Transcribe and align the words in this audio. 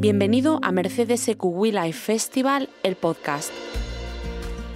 Bienvenido 0.00 0.58
a 0.62 0.70
Mercedes 0.70 1.26
EQ 1.28 1.44
Life 1.64 1.92
Festival, 1.92 2.68
el 2.82 2.96
podcast. 2.96 3.52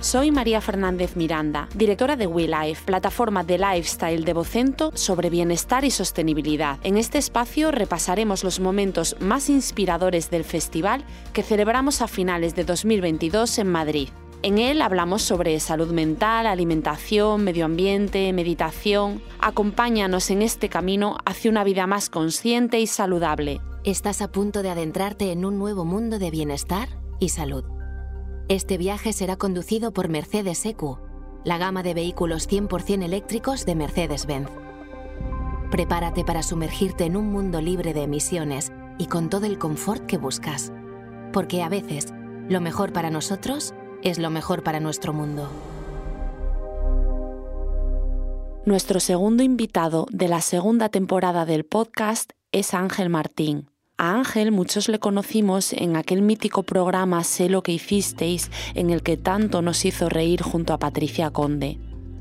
Soy 0.01 0.31
María 0.31 0.61
Fernández 0.61 1.17
Miranda, 1.17 1.69
directora 1.75 2.15
de 2.15 2.29
WeLife, 2.29 2.85
plataforma 2.85 3.43
de 3.43 3.59
lifestyle 3.59 4.25
de 4.25 4.33
Vocento 4.33 4.93
sobre 4.95 5.29
bienestar 5.29 5.85
y 5.85 5.91
sostenibilidad. 5.91 6.79
En 6.85 6.97
este 6.97 7.19
espacio 7.19 7.73
repasaremos 7.73 8.45
los 8.45 8.61
momentos 8.61 9.17
más 9.21 9.51
inspiradores 9.51 10.31
del 10.31 10.45
festival 10.45 11.05
que 11.33 11.43
celebramos 11.43 12.01
a 12.01 12.07
finales 12.07 12.55
de 12.55 12.65
2022 12.65 13.59
en 13.59 13.67
Madrid. 13.67 14.09
En 14.43 14.59
él 14.59 14.83
hablamos 14.83 15.23
sobre 15.23 15.59
salud 15.59 15.93
mental, 15.93 16.47
alimentación, 16.47 17.43
medio 17.43 17.65
ambiente, 17.65 18.33
meditación. 18.33 19.21
Acompáñanos 19.41 20.31
en 20.31 20.43
este 20.43 20.69
camino 20.69 21.17
hacia 21.25 21.51
una 21.51 21.65
vida 21.65 21.89
más 21.89 22.09
consciente 22.09 22.79
y 22.79 22.87
saludable. 22.87 23.61
Estás 23.83 24.23
a 24.23 24.31
punto 24.31 24.63
de 24.63 24.71
adentrarte 24.71 25.33
en 25.33 25.45
un 25.45 25.59
nuevo 25.59 25.85
mundo 25.85 26.21
de 26.21 26.31
bienestar 26.31 26.89
y 27.19 27.31
salud. 27.31 27.65
Este 28.49 28.79
viaje 28.79 29.13
será 29.13 29.35
conducido 29.37 29.93
por 29.93 30.09
Mercedes 30.09 30.65
EQ, 30.65 30.99
la 31.45 31.59
gama 31.59 31.83
de 31.83 31.95
vehículos 31.95 32.49
100% 32.49 33.05
eléctricos 33.05 33.67
de 33.67 33.75
Mercedes-Benz. 33.75 34.51
Prepárate 35.73 36.25
para 36.25 36.45
sumergirte 36.45 37.07
en 37.07 37.17
un 37.17 37.33
mundo 37.33 37.61
libre 37.61 37.93
de 37.93 38.05
emisiones 38.05 38.71
y 38.99 39.07
con 39.07 39.31
todo 39.31 39.47
el 39.47 39.59
confort 39.59 40.07
que 40.07 40.17
buscas. 40.17 40.73
Porque 41.33 41.63
a 41.65 41.69
veces, 41.69 42.15
lo 42.49 42.61
mejor 42.61 42.93
para 42.93 43.11
nosotros 43.11 43.75
es 44.03 44.19
lo 44.19 44.31
mejor 44.31 44.63
para 44.63 44.81
nuestro 44.81 45.13
mundo. 45.13 45.49
Nuestro 48.65 49.01
segundo 49.01 49.43
invitado 49.43 50.07
de 50.11 50.29
la 50.29 50.41
segunda 50.41 50.91
temporada 50.91 51.47
del 51.47 51.65
podcast 51.65 52.33
es 52.53 52.75
Ángel 52.75 53.09
Martín. 53.09 53.71
A 53.97 54.15
Ángel 54.15 54.53
muchos 54.53 54.89
le 54.89 54.99
conocimos 54.99 55.73
en 55.73 55.97
aquel 55.97 56.23
mítico 56.23 56.63
programa 56.63 57.25
Sé 57.25 57.49
lo 57.49 57.63
que 57.63 57.73
hicisteis, 57.73 58.51
en 58.75 58.91
el 58.91 59.03
que 59.03 59.17
tanto 59.17 59.63
nos 59.63 59.85
hizo 59.85 60.09
reír 60.09 60.43
junto 60.43 60.73
a 60.73 60.79
Patricia 60.79 61.31
Conde. 61.31 61.79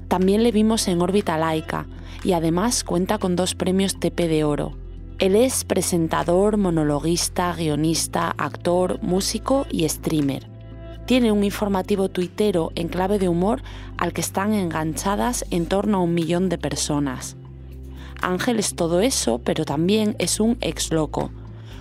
También 0.08 0.42
le 0.42 0.52
vimos 0.52 0.88
en 0.88 1.02
órbita 1.02 1.38
laica 1.38 1.86
y 2.24 2.32
además 2.32 2.84
cuenta 2.84 3.18
con 3.20 3.36
dos 3.36 3.54
premios 3.54 4.00
TP 4.00 4.28
de 4.28 4.44
oro. 4.44 4.78
Él 5.20 5.36
es 5.36 5.66
presentador, 5.66 6.58
monologuista, 6.58 7.54
guionista, 7.54 8.34
actor, 8.38 9.02
músico 9.02 9.66
y 9.70 9.88
streamer. 9.90 10.57
Tiene 11.08 11.32
un 11.32 11.44
informativo 11.44 12.10
tuitero 12.10 12.72
en 12.76 12.90
clave 12.90 13.18
de 13.18 13.30
humor 13.30 13.64
al 13.98 14.14
que 14.14 14.22
están 14.22 14.54
enganchadas 14.54 15.46
en 15.50 15.66
torno 15.66 15.98
a 15.98 16.02
un 16.02 16.14
millón 16.14 16.50
de 16.50 16.60
personas. 16.60 17.38
Ángel 18.22 18.60
es 18.60 18.76
todo 18.76 19.02
eso, 19.02 19.40
pero 19.40 19.66
también 19.66 20.16
es 20.20 20.40
un 20.40 20.58
ex 20.62 20.92
loco 20.92 21.32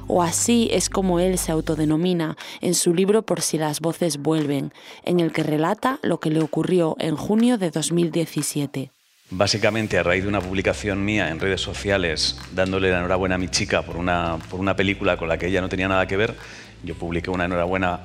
o 0.09 0.23
así 0.23 0.69
es 0.71 0.89
como 0.89 1.21
él 1.21 1.39
se 1.39 1.53
autodenomina 1.53 2.37
en 2.61 2.75
su 2.75 2.95
libro 2.95 3.23
Por 3.23 3.41
si 3.41 3.59
las 3.59 3.81
voces 3.81 4.19
vuelven, 4.19 4.73
en 5.05 5.21
el 5.21 5.33
que 5.33 5.43
relata 5.43 5.99
lo 6.03 6.21
que 6.21 6.31
le 6.31 6.41
ocurrió 6.41 6.97
en 7.01 7.17
junio 7.17 7.59
de 7.59 7.71
2017. 7.71 8.93
Básicamente 9.31 9.99
a 9.99 10.05
raíz 10.05 10.23
de 10.23 10.29
una 10.29 10.41
publicación 10.41 11.05
mía 11.05 11.31
en 11.31 11.41
redes 11.41 11.61
sociales 11.61 12.39
dándole 12.53 12.93
la 12.93 12.99
enhorabuena 12.99 13.35
a 13.35 13.39
mi 13.39 13.49
chica 13.49 13.83
por 13.83 13.97
una, 13.97 14.39
por 14.49 14.61
una 14.61 14.77
película 14.77 15.17
con 15.17 15.29
la 15.29 15.37
que 15.37 15.49
ella 15.49 15.61
no 15.61 15.69
tenía 15.69 15.89
nada 15.89 16.07
que 16.07 16.17
ver, 16.17 16.37
yo 16.83 16.95
publiqué 16.95 17.31
una 17.31 17.45
enhorabuena 17.45 18.01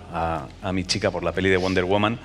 a, 0.61 0.71
mi 0.73 0.83
chica 0.85 1.11
por 1.11 1.23
la 1.23 1.31
peli 1.31 1.49
de 1.49 1.57
Wonder 1.57 1.85
Woman 1.85 2.19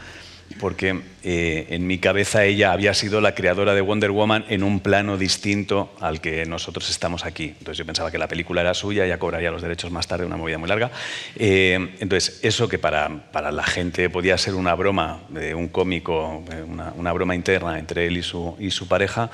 porque 0.60 1.00
eh, 1.24 1.66
en 1.70 1.86
mi 1.86 1.98
cabeza 1.98 2.44
ella 2.44 2.72
había 2.72 2.94
sido 2.94 3.20
la 3.20 3.34
creadora 3.34 3.74
de 3.74 3.80
Wonder 3.80 4.12
Woman 4.12 4.44
en 4.48 4.62
un 4.62 4.80
plano 4.80 5.18
distinto 5.18 5.92
al 6.00 6.20
que 6.20 6.46
nosotros 6.46 6.88
estamos 6.88 7.24
aquí. 7.24 7.46
Entonces 7.58 7.78
yo 7.78 7.84
pensaba 7.84 8.10
que 8.10 8.18
la 8.18 8.28
película 8.28 8.60
era 8.60 8.72
suya, 8.72 9.04
ella 9.04 9.18
cobraría 9.18 9.50
los 9.50 9.60
derechos 9.60 9.90
más 9.90 10.06
tarde, 10.06 10.24
una 10.24 10.36
movida 10.36 10.58
muy 10.58 10.68
larga. 10.68 10.90
Eh, 11.34 11.96
entonces 11.98 12.40
eso 12.42 12.68
que 12.68 12.78
para, 12.78 13.10
la 13.34 13.64
gente 13.64 14.08
podía 14.08 14.38
ser 14.38 14.54
una 14.54 14.74
broma 14.74 15.22
de 15.28 15.54
un 15.54 15.68
cómico, 15.68 16.44
eh, 16.52 16.62
una, 16.62 16.92
una 16.96 17.12
broma 17.12 17.34
interna 17.34 17.78
entre 17.78 18.06
él 18.06 18.16
y 18.16 18.22
su, 18.22 18.56
y 18.60 18.70
su 18.70 18.86
pareja, 18.86 19.30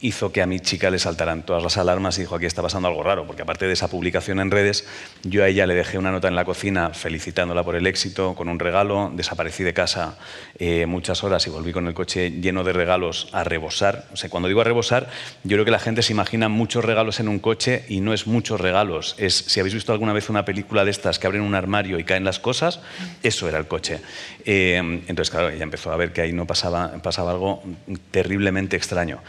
hizo 0.00 0.32
que 0.32 0.42
a 0.42 0.46
mi 0.46 0.60
chica 0.60 0.90
le 0.90 0.98
saltaran 0.98 1.44
todas 1.44 1.62
las 1.62 1.76
alarmas 1.76 2.18
y 2.18 2.22
dijo, 2.22 2.36
aquí 2.36 2.46
está 2.46 2.62
pasando 2.62 2.88
algo 2.88 3.02
raro, 3.02 3.26
porque 3.26 3.42
aparte 3.42 3.66
de 3.66 3.72
esa 3.72 3.88
publicación 3.88 4.40
en 4.40 4.50
redes, 4.50 4.86
yo 5.22 5.42
a 5.42 5.48
ella 5.48 5.66
le 5.66 5.74
dejé 5.74 5.98
una 5.98 6.10
nota 6.10 6.28
en 6.28 6.36
la 6.36 6.44
cocina 6.44 6.90
felicitándola 6.90 7.64
por 7.64 7.74
el 7.74 7.86
éxito, 7.86 8.34
con 8.34 8.48
un 8.48 8.58
regalo, 8.58 9.10
desaparecí 9.14 9.64
de 9.64 9.74
casa 9.74 10.18
eh, 10.58 10.86
muchas 10.86 11.24
horas 11.24 11.46
y 11.46 11.50
volví 11.50 11.72
con 11.72 11.86
el 11.86 11.94
coche 11.94 12.30
lleno 12.30 12.64
de 12.64 12.72
regalos 12.72 13.28
a 13.32 13.44
rebosar. 13.44 14.06
O 14.12 14.16
sea, 14.16 14.30
cuando 14.30 14.48
digo 14.48 14.60
a 14.60 14.64
rebosar, 14.64 15.08
yo 15.44 15.56
creo 15.56 15.64
que 15.64 15.70
la 15.70 15.78
gente 15.78 16.02
se 16.02 16.12
imagina 16.12 16.48
muchos 16.48 16.84
regalos 16.84 17.20
en 17.20 17.28
un 17.28 17.38
coche 17.38 17.84
y 17.88 18.00
no 18.00 18.12
es 18.12 18.26
muchos 18.26 18.60
regalos. 18.60 19.14
Es, 19.18 19.34
si 19.34 19.60
habéis 19.60 19.74
visto 19.74 19.92
alguna 19.92 20.12
vez 20.12 20.30
una 20.30 20.44
película 20.44 20.84
de 20.84 20.90
estas 20.90 21.18
que 21.18 21.26
abren 21.26 21.42
un 21.42 21.54
armario 21.54 21.98
y 21.98 22.04
caen 22.04 22.24
las 22.24 22.38
cosas, 22.38 22.80
eso 23.22 23.48
era 23.48 23.58
el 23.58 23.66
coche. 23.66 24.00
Eh, 24.44 24.76
entonces, 24.76 25.30
claro, 25.30 25.50
ella 25.50 25.64
empezó 25.64 25.92
a 25.92 25.96
ver 25.96 26.12
que 26.12 26.20
ahí 26.20 26.32
no 26.32 26.46
pasaba, 26.46 26.92
pasaba 27.02 27.32
algo 27.32 27.62
terriblemente 28.10 28.76
extraño 28.76 29.20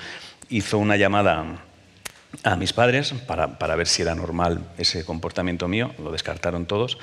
hizo 0.49 0.77
una 0.77 0.97
llamada 0.97 1.61
a 2.43 2.55
mis 2.55 2.73
padres 2.73 3.13
para, 3.27 3.59
para, 3.59 3.75
ver 3.75 3.87
si 3.87 4.01
era 4.01 4.15
normal 4.15 4.61
ese 4.77 5.03
comportamiento 5.05 5.67
mío, 5.67 5.93
lo 5.99 6.11
descartaron 6.11 6.65
todos, 6.65 6.97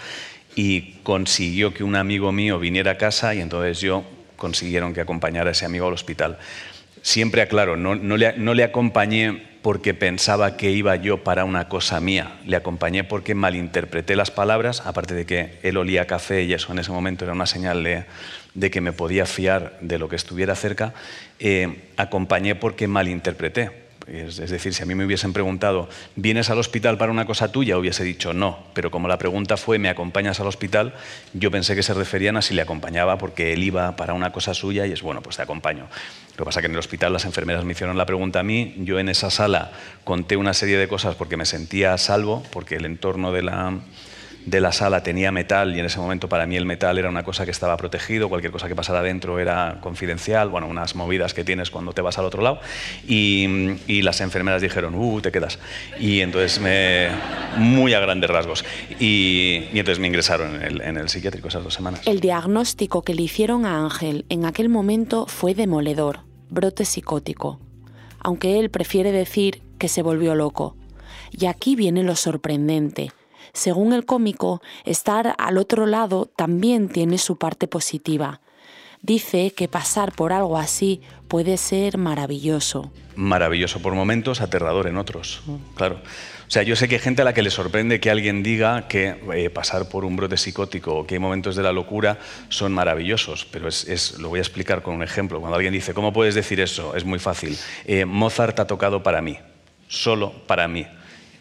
y 0.55 0.93
consiguió 1.03 1.75
que 1.75 1.85
un 1.85 1.97
amigo 1.97 2.33
mío 2.33 2.59
viniera 2.59 2.93
a 2.93 2.99
casa 2.99 3.35
y 3.35 3.41
entonces 3.41 3.81
yo 3.81 4.05
consiguieron 4.37 4.95
que 4.95 5.01
acompañara 5.01 5.51
a 5.51 5.53
ese 5.53 5.65
amigo 5.65 5.87
al 5.87 5.95
hospital. 5.95 6.39
Siempre 7.03 7.43
aclaro, 7.43 7.77
no, 7.77 7.95
no, 7.95 8.17
le, 8.17 8.37
no 8.39 8.55
le 8.55 8.65
acompañé 8.65 9.56
porque 9.67 9.95
pensaba 9.95 10.57
que 10.57 10.71
iba 10.71 10.95
yo 10.95 11.25
para 11.25 11.45
una 11.45 11.69
cosa 11.69 11.99
mía, 11.99 12.39
le 12.47 12.55
acompañé 12.55 13.03
porque 13.03 13.35
malinterpreté 13.35 14.15
las 14.15 14.31
palabras, 14.31 14.81
aparte 14.87 15.13
de 15.13 15.27
que 15.27 15.59
él 15.65 15.77
olía 15.77 16.07
café 16.07 16.45
y 16.45 16.53
eso 16.53 16.71
en 16.71 16.79
ese 16.79 16.93
momento 16.93 17.25
era 17.25 17.33
una 17.35 17.47
señal 17.47 17.83
de, 17.83 18.71
que 18.71 18.81
me 18.81 18.93
podía 18.93 19.27
fiar 19.27 19.77
de 19.81 19.99
lo 19.99 20.09
que 20.09 20.15
estuviera 20.15 20.55
cerca, 20.55 20.95
eh, 21.41 21.91
acompañé 21.97 22.55
porque 22.55 22.87
malinterpreté. 22.87 23.86
Es, 24.07 24.37
decir, 24.37 24.73
si 24.73 24.83
a 24.85 24.87
mí 24.87 24.95
me 24.95 25.05
hubiesen 25.05 25.33
preguntado, 25.33 25.89
¿vienes 26.15 26.49
al 26.51 26.59
hospital 26.59 26.97
para 26.97 27.11
una 27.11 27.27
cosa 27.27 27.51
tuya? 27.51 27.77
Hubiese 27.77 28.05
dicho 28.05 28.33
no, 28.33 28.59
pero 28.73 28.89
como 28.89 29.09
la 29.09 29.19
pregunta 29.19 29.57
fue, 29.57 29.81
¿me 29.81 29.89
acompañas 29.89 30.39
al 30.39 30.47
hospital? 30.47 30.95
Yo 31.33 31.51
pensé 31.51 31.75
que 31.75 31.83
se 31.83 31.93
referían 31.93 32.37
a 32.37 32.43
si 32.43 32.55
le 32.55 32.63
acompañaba 32.63 33.19
porque 33.19 33.53
él 33.53 33.65
iba 33.65 33.97
para 33.97 34.15
una 34.15 34.31
cosa 34.31 34.55
suya 34.55 34.87
y 34.87 34.93
es 34.93 35.03
bueno, 35.03 35.23
pues 35.23 35.37
te 35.37 35.43
acompaño. 35.43 35.89
Lo 36.31 36.37
que 36.37 36.45
pasa 36.45 36.61
es 36.61 36.63
que 36.63 36.67
en 36.67 36.75
el 36.75 36.79
hospital 36.79 37.13
las 37.13 37.25
enfermeras 37.25 37.65
me 37.65 37.73
hicieron 37.73 37.99
la 37.99 38.07
pregunta 38.07 38.41
a 38.41 38.43
mí, 38.45 38.77
yo 38.79 39.01
en 39.01 39.09
esa 39.09 39.29
sala 39.29 39.73
conté 40.05 40.37
una 40.37 40.55
serie 40.55 40.79
de 40.79 40.87
cosas 40.87 41.17
porque 41.17 41.37
me 41.37 41.45
sentía 41.45 41.93
a 41.93 41.99
salvo, 41.99 42.45
porque 42.53 42.77
el 42.77 42.85
entorno 42.85 43.33
de 43.33 43.43
la 43.43 43.75
de 44.47 44.61
la 44.61 44.73
sala 44.73 45.03
tenía 45.03 45.33
metal 45.33 45.75
y 45.77 45.81
en 45.81 45.87
ese 45.87 45.99
momento 45.99 46.29
para 46.29 46.47
mí 46.47 46.57
el 46.57 46.65
metal 46.65 46.99
era 46.99 47.09
una 47.09 47.25
cosa 47.25 47.45
que 47.45 47.51
estaba 47.51 47.77
protegido, 47.77 48.29
cualquier 48.29 48.53
cosa 48.53 48.69
que 48.69 48.77
pasara 48.77 49.03
dentro 49.03 49.41
era 49.41 49.79
confidencial, 49.83 50.49
bueno, 50.49 50.69
unas 50.69 50.95
movidas 50.95 51.35
que 51.35 51.43
tienes 51.45 51.71
cuando 51.71 51.93
te 51.93 52.01
vas 52.01 52.17
al 52.19 52.25
otro 52.25 52.43
lado. 52.43 52.61
Y, 53.07 54.03
las 54.07 54.21
enfermeras 54.21 54.63
dijeron, 54.63 54.95
uh, 54.95 55.21
te 55.21 55.33
quedas. 55.33 55.59
Y 55.99 56.21
entonces 56.21 56.61
me. 56.61 57.09
muy 57.57 57.93
a 57.93 57.99
grandes 57.99 58.31
rasgos. 58.31 58.65
Y, 59.01 59.65
entonces 59.73 59.99
me 59.99 60.07
ingresaron 60.07 60.55
en 60.55 60.63
el, 60.63 60.81
en 60.81 60.97
el 60.97 61.09
psiquiátrico 61.09 61.49
esas 61.49 61.65
dos 61.65 61.75
semanas. 61.75 62.03
El 62.07 62.21
diagnóstico 62.21 63.03
que 63.03 63.15
le 63.15 63.23
hicieron 63.23 63.67
a 63.67 63.83
Ángel 63.83 64.27
en 64.29 64.45
aquel 64.45 64.69
momento 64.69 65.27
fue 65.27 65.55
demoledor, 65.55 66.21
brote 66.51 66.85
psicótico. 66.85 67.59
Aunque 68.21 68.61
él 68.61 68.71
prefiere 68.71 69.11
decir 69.11 69.61
que 69.79 69.89
se 69.89 70.03
volvió 70.03 70.37
loco. 70.37 70.77
Y 71.33 71.47
aquí 71.47 71.75
viene 71.75 72.05
lo 72.05 72.15
sorprendente 72.15 73.11
según 73.57 73.93
el 73.93 74.05
cómico, 74.05 74.61
estar 74.85 75.35
al 75.39 75.59
otro 75.59 75.87
lado 75.87 76.27
también 76.37 76.89
tiene 76.89 77.19
su 77.19 77.37
parte 77.37 77.67
positiva. 77.67 78.41
Dice 79.03 79.53
que 79.53 79.69
pasar 79.69 80.13
por 80.13 80.33
algo 80.33 80.59
así 80.59 81.01
puede 81.29 81.57
ser 81.57 81.97
maravilloso. 81.97 82.91
Maravilloso 83.15 83.81
por 83.81 83.95
momentos, 83.95 84.41
aterrador 84.41 84.89
en 84.89 84.97
otros, 84.97 85.43
claro. 85.75 86.01
O 86.49 86.51
sea, 86.51 86.63
yo 86.63 86.77
sé 86.77 86.87
que 86.87 86.97
hay 86.97 87.01
gente 87.01 87.23
a 87.23 87.25
la 87.25 87.35
que 87.35 87.43
le 87.43 87.51
sorprende 87.51 87.99
que 87.99 88.11
alguien 88.11 88.43
diga 88.43 88.87
que 88.89 89.17
eh, 89.35 89.51
pasar 89.51 89.89
por 89.89 90.05
un 90.05 90.17
brote 90.17 90.37
psicótico 90.37 90.95
o 90.95 91.07
que 91.07 91.15
hay 91.15 91.19
momentos 91.19 91.57
de 91.57 91.63
la 91.63 91.73
locura 91.73 92.19
son 92.51 92.73
maravillosos, 92.73 93.47
pero 93.51 93.69
es, 93.69 94.19
lo 94.19 94.29
voy 94.29 94.39
a 94.39 94.43
explicar 94.43 94.83
con 94.83 94.95
un 94.95 95.03
ejemplo. 95.03 95.41
Cuando 95.41 95.57
alguien 95.57 95.73
dice, 95.73 95.95
¿cómo 95.95 96.13
puedes 96.13 96.35
decir 96.35 96.61
eso? 96.61 96.95
Es 96.95 97.05
muy 97.05 97.19
fácil. 97.19 97.59
Eh, 97.85 98.05
Mozart 98.05 98.61
ha 98.61 98.67
tocado 98.67 99.03
para 99.03 99.23
mí, 99.23 99.39
solo 99.89 100.33
para 100.47 100.69
mí 100.69 100.87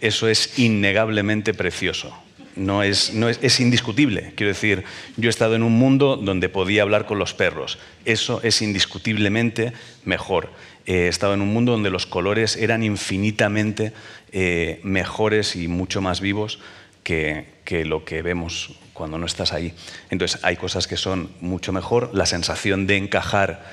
eso 0.07 0.27
es 0.27 0.59
innegablemente 0.59 1.53
precioso. 1.53 2.15
No 2.55 2.83
es, 2.83 3.13
no 3.13 3.27
es, 3.27 3.59
indiscutible. 3.59 4.31
Quiero 4.35 4.53
decir, 4.53 4.85
yo 5.17 5.27
he 5.27 5.29
estado 5.29 5.55
en 5.55 5.63
un 5.63 5.73
mundo 5.73 6.15
donde 6.15 6.47
podía 6.47 6.83
hablar 6.83 7.05
con 7.05 7.19
los 7.19 7.33
perros. 7.33 7.77
Eso 8.05 8.39
es 8.43 8.61
indiscutiblemente 8.61 9.73
mejor. 10.05 10.49
He 10.85 11.09
estado 11.09 11.33
en 11.33 11.41
un 11.41 11.51
mundo 11.51 11.73
donde 11.73 11.89
los 11.89 12.05
colores 12.05 12.55
eran 12.55 12.81
infinitamente 12.81 13.91
eh, 14.31 14.79
mejores 14.83 15.57
y 15.57 15.67
mucho 15.67 15.99
más 16.01 16.21
vivos 16.21 16.59
que, 17.03 17.45
que 17.65 17.83
lo 17.83 18.05
que 18.05 18.21
vemos 18.21 18.71
cuando 18.93 19.17
no 19.17 19.25
estás 19.25 19.51
ahí. 19.51 19.73
Entonces, 20.09 20.39
hay 20.41 20.55
cosas 20.55 20.87
que 20.87 20.95
son 20.95 21.31
mucho 21.41 21.73
mejor. 21.73 22.11
La 22.13 22.25
sensación 22.25 22.87
de 22.87 22.95
encajar 22.95 23.65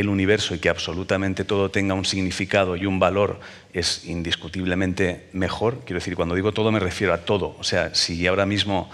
el 0.00 0.10
universo 0.10 0.54
y 0.54 0.58
que 0.58 0.68
absolutamente 0.68 1.44
todo 1.44 1.70
tenga 1.70 1.94
un 1.94 2.04
significado 2.04 2.76
y 2.76 2.84
un 2.84 2.98
valor 2.98 3.40
es 3.72 4.04
indiscutiblemente 4.04 5.28
mejor. 5.32 5.80
Quiero 5.86 6.00
decir, 6.00 6.16
cuando 6.16 6.34
digo 6.34 6.52
todo 6.52 6.70
me 6.70 6.80
refiero 6.80 7.14
a 7.14 7.18
todo. 7.24 7.56
O 7.58 7.64
sea, 7.64 7.94
si 7.94 8.26
ahora 8.26 8.44
mismo 8.44 8.90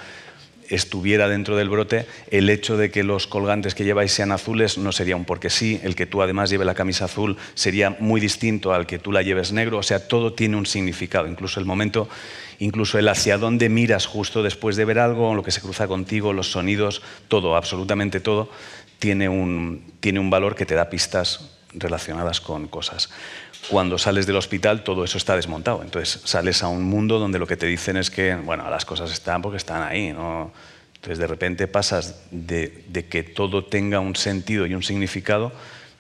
estuviera 0.69 1.29
dentro 1.29 1.57
del 1.57 1.69
brote, 1.69 2.07
el 2.31 2.49
hecho 2.49 2.77
de 2.77 2.91
que 2.91 3.03
los 3.03 3.27
colgantes 3.27 3.75
que 3.75 3.85
lleváis 3.85 4.13
sean 4.13 4.33
azules 4.33 4.79
no 4.79 4.93
sería 4.93 5.17
un 5.17 5.25
porque 5.25 5.51
sí, 5.51 5.81
el 5.83 5.95
que 5.97 6.07
tú 6.07 6.23
además 6.23 6.51
lleve 6.51 6.65
la 6.65 6.75
camisa 6.75 7.07
azul 7.07 7.37
sería 7.55 7.97
muy 7.99 8.21
distinto 8.21 8.73
al 8.73 8.87
que 8.87 8.99
tú 8.99 9.13
la 9.13 9.23
lleves 9.23 9.53
negro, 9.53 9.79
o 9.79 9.83
sea, 9.83 10.07
todo 10.07 10.33
tiene 10.33 10.57
un 10.57 10.65
significado, 10.65 11.27
incluso 11.27 11.61
el 11.61 11.67
momento, 11.67 12.09
incluso 12.59 12.99
el 12.99 13.09
hacia 13.09 13.37
dónde 13.37 13.69
miras 13.69 14.07
justo 14.07 14.43
después 14.43 14.77
de 14.77 14.85
ver 14.85 14.99
algo, 14.99 15.35
lo 15.35 15.43
que 15.43 15.51
se 15.51 15.61
cruza 15.61 15.89
contigo, 15.89 16.33
los 16.33 16.53
sonidos, 16.53 17.03
todo, 17.29 17.57
absolutamente 17.57 18.21
todo, 18.21 18.49
tiene 19.03 19.29
un, 19.29 19.83
tiene 19.99 20.21
un 20.21 20.31
valor 20.31 20.55
que 20.55 20.65
te 20.65 20.77
da 20.77 20.89
pistas 20.89 21.59
relacionadas 21.75 22.41
con 22.41 22.69
cosas 22.69 23.11
cuando 23.69 23.99
sales 23.99 24.27
del 24.27 24.37
hospital 24.37 24.85
todo 24.85 25.03
eso 25.03 25.19
está 25.19 25.35
desmontado. 25.35 25.83
Entonces 25.83 26.21
sales 26.25 26.63
a 26.63 26.69
un 26.69 26.85
mundo 26.85 27.19
donde 27.19 27.41
lo 27.41 27.49
que 27.49 27.57
te 27.57 27.67
dicen 27.67 27.97
es 27.97 28.11
que, 28.11 28.37
bueno, 28.37 28.69
las 28.71 28.85
cosas 28.85 29.11
están 29.11 29.43
porque 29.43 29.57
están 29.57 29.83
ahí, 29.83 30.13
¿no? 30.13 30.53
Entonces 30.95 31.19
de 31.19 31.27
repente 31.27 31.67
pasas 31.67 32.27
de, 32.31 32.85
que 33.11 33.25
todo 33.25 33.65
tenga 33.65 33.99
un 33.99 34.15
sentido 34.15 34.67
y 34.67 34.75
un 34.75 34.85
significado 34.85 35.53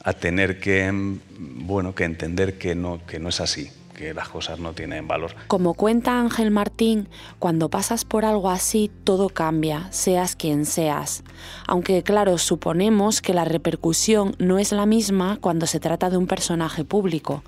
a 0.04 0.12
tener 0.12 0.60
que, 0.60 0.90
bueno, 1.38 1.96
que 1.96 2.04
entender 2.04 2.56
que 2.56 2.76
no, 2.76 3.04
que 3.04 3.18
no 3.18 3.30
es 3.30 3.40
así 3.40 3.68
que 3.94 4.14
las 4.14 4.28
cosas 4.28 4.58
no 4.58 4.72
tienen 4.72 5.06
valor. 5.06 5.34
Como 5.48 5.74
cuenta 5.74 6.20
Ángel 6.20 6.50
Martín, 6.50 7.08
cuando 7.38 7.68
pasas 7.68 8.04
por 8.04 8.24
algo 8.24 8.50
así, 8.50 8.90
todo 9.04 9.28
cambia, 9.28 9.88
seas 9.90 10.36
quien 10.36 10.66
seas. 10.66 11.24
Aunque 11.66 12.02
claro, 12.02 12.38
suponemos 12.38 13.20
que 13.20 13.34
la 13.34 13.44
repercusión 13.44 14.34
no 14.38 14.58
es 14.58 14.72
la 14.72 14.86
misma 14.86 15.38
cuando 15.40 15.66
se 15.66 15.80
trata 15.80 16.10
de 16.10 16.16
un 16.16 16.26
personaje 16.26 16.84
público. 16.84 17.42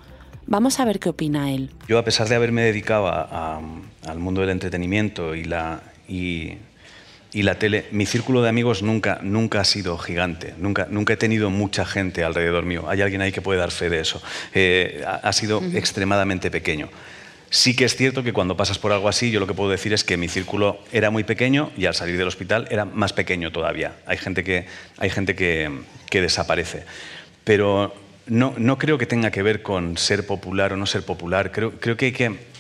Vamos 0.47 0.79
a 0.79 0.85
ver 0.85 1.01
qué 1.01 1.09
opina 1.09 1.53
él. 1.53 1.71
Yo, 1.89 1.99
a 1.99 2.05
pesar 2.05 2.29
de 2.29 2.35
haberme 2.35 2.63
dedicado 2.63 3.09
al 3.09 4.19
mundo 4.19 4.43
del 4.43 4.51
entretenimiento 4.51 5.35
y 5.35 5.45
la, 5.45 5.81
y 6.07 6.59
y 7.35 7.43
la 7.43 7.57
tele, 7.57 7.87
mi 7.91 8.07
círculo 8.07 8.43
de 8.43 8.49
amigos 8.49 8.83
nunca, 8.83 9.19
nunca 9.21 9.61
ha 9.61 9.65
sido 9.65 9.99
gigante, 9.99 10.55
nunca, 10.57 10.87
nunca 10.89 11.15
he 11.15 11.17
tenido 11.17 11.51
mucha 11.51 11.85
gente 11.85 12.23
alrededor 12.23 12.65
mío. 12.65 12.89
Hay 12.89 13.03
alguien 13.03 13.21
ahí 13.23 13.33
que 13.33 13.43
puede 13.43 13.59
dar 13.59 13.73
fe 13.73 13.91
de 13.91 13.99
eso. 13.99 14.23
Eh, 14.55 15.05
ha, 15.05 15.33
sido 15.33 15.61
extremadamente 15.75 16.49
pequeño. 16.49 16.89
Sí 17.51 17.75
que 17.75 17.87
es 17.87 17.97
cierto 17.97 18.23
que 18.23 18.33
cuando 18.33 18.57
pasas 18.57 18.79
por 18.79 18.93
algo 18.93 19.09
así, 19.09 19.33
yo 19.33 19.41
lo 19.41 19.49
que 19.49 19.55
puedo 19.55 19.69
decir 19.69 19.93
es 19.93 20.05
que 20.05 20.17
mi 20.17 20.29
círculo 20.29 20.79
era 20.93 21.11
muy 21.11 21.25
pequeño 21.25 21.73
y 21.77 21.87
al 21.87 21.95
salir 21.97 22.17
del 22.17 22.29
hospital 22.29 22.69
era 22.71 22.85
más 22.85 23.13
pequeño 23.13 23.51
todavía. 23.51 23.97
Hay 24.07 24.17
gente 24.17 24.45
que, 24.45 24.67
hay 24.99 25.11
gente 25.11 25.35
que, 25.35 25.73
que 26.09 26.21
desaparece. 26.21 26.85
Pero 27.43 27.97
no, 28.27 28.55
no, 28.57 28.79
creo 28.79 28.97
que 28.97 29.07
tenga 29.07 29.33
que 29.33 29.43
ver 29.43 29.61
con 29.63 29.99
ser 29.99 30.25
popular 30.25 30.73
o 30.73 30.77
no 30.77 30.87
ser 30.87 31.05
popular. 31.05 31.51
Creo, 31.51 31.73
creo 31.81 31.97
que 31.97 32.07
hay 32.07 32.13
que 32.13 32.54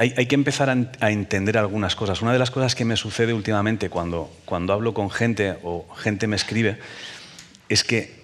hay, 0.00 0.26
que 0.26 0.34
empezar 0.34 0.70
a, 0.70 1.10
entender 1.10 1.58
algunas 1.58 1.94
cosas. 1.94 2.22
Una 2.22 2.32
de 2.32 2.38
las 2.38 2.50
cosas 2.50 2.74
que 2.74 2.86
me 2.86 2.96
sucede 2.96 3.34
últimamente 3.34 3.90
cuando, 3.90 4.34
cuando 4.46 4.72
hablo 4.72 4.94
con 4.94 5.10
gente 5.10 5.58
o 5.62 5.86
gente 5.94 6.26
me 6.26 6.36
escribe 6.36 6.78
es 7.68 7.84
que 7.84 8.14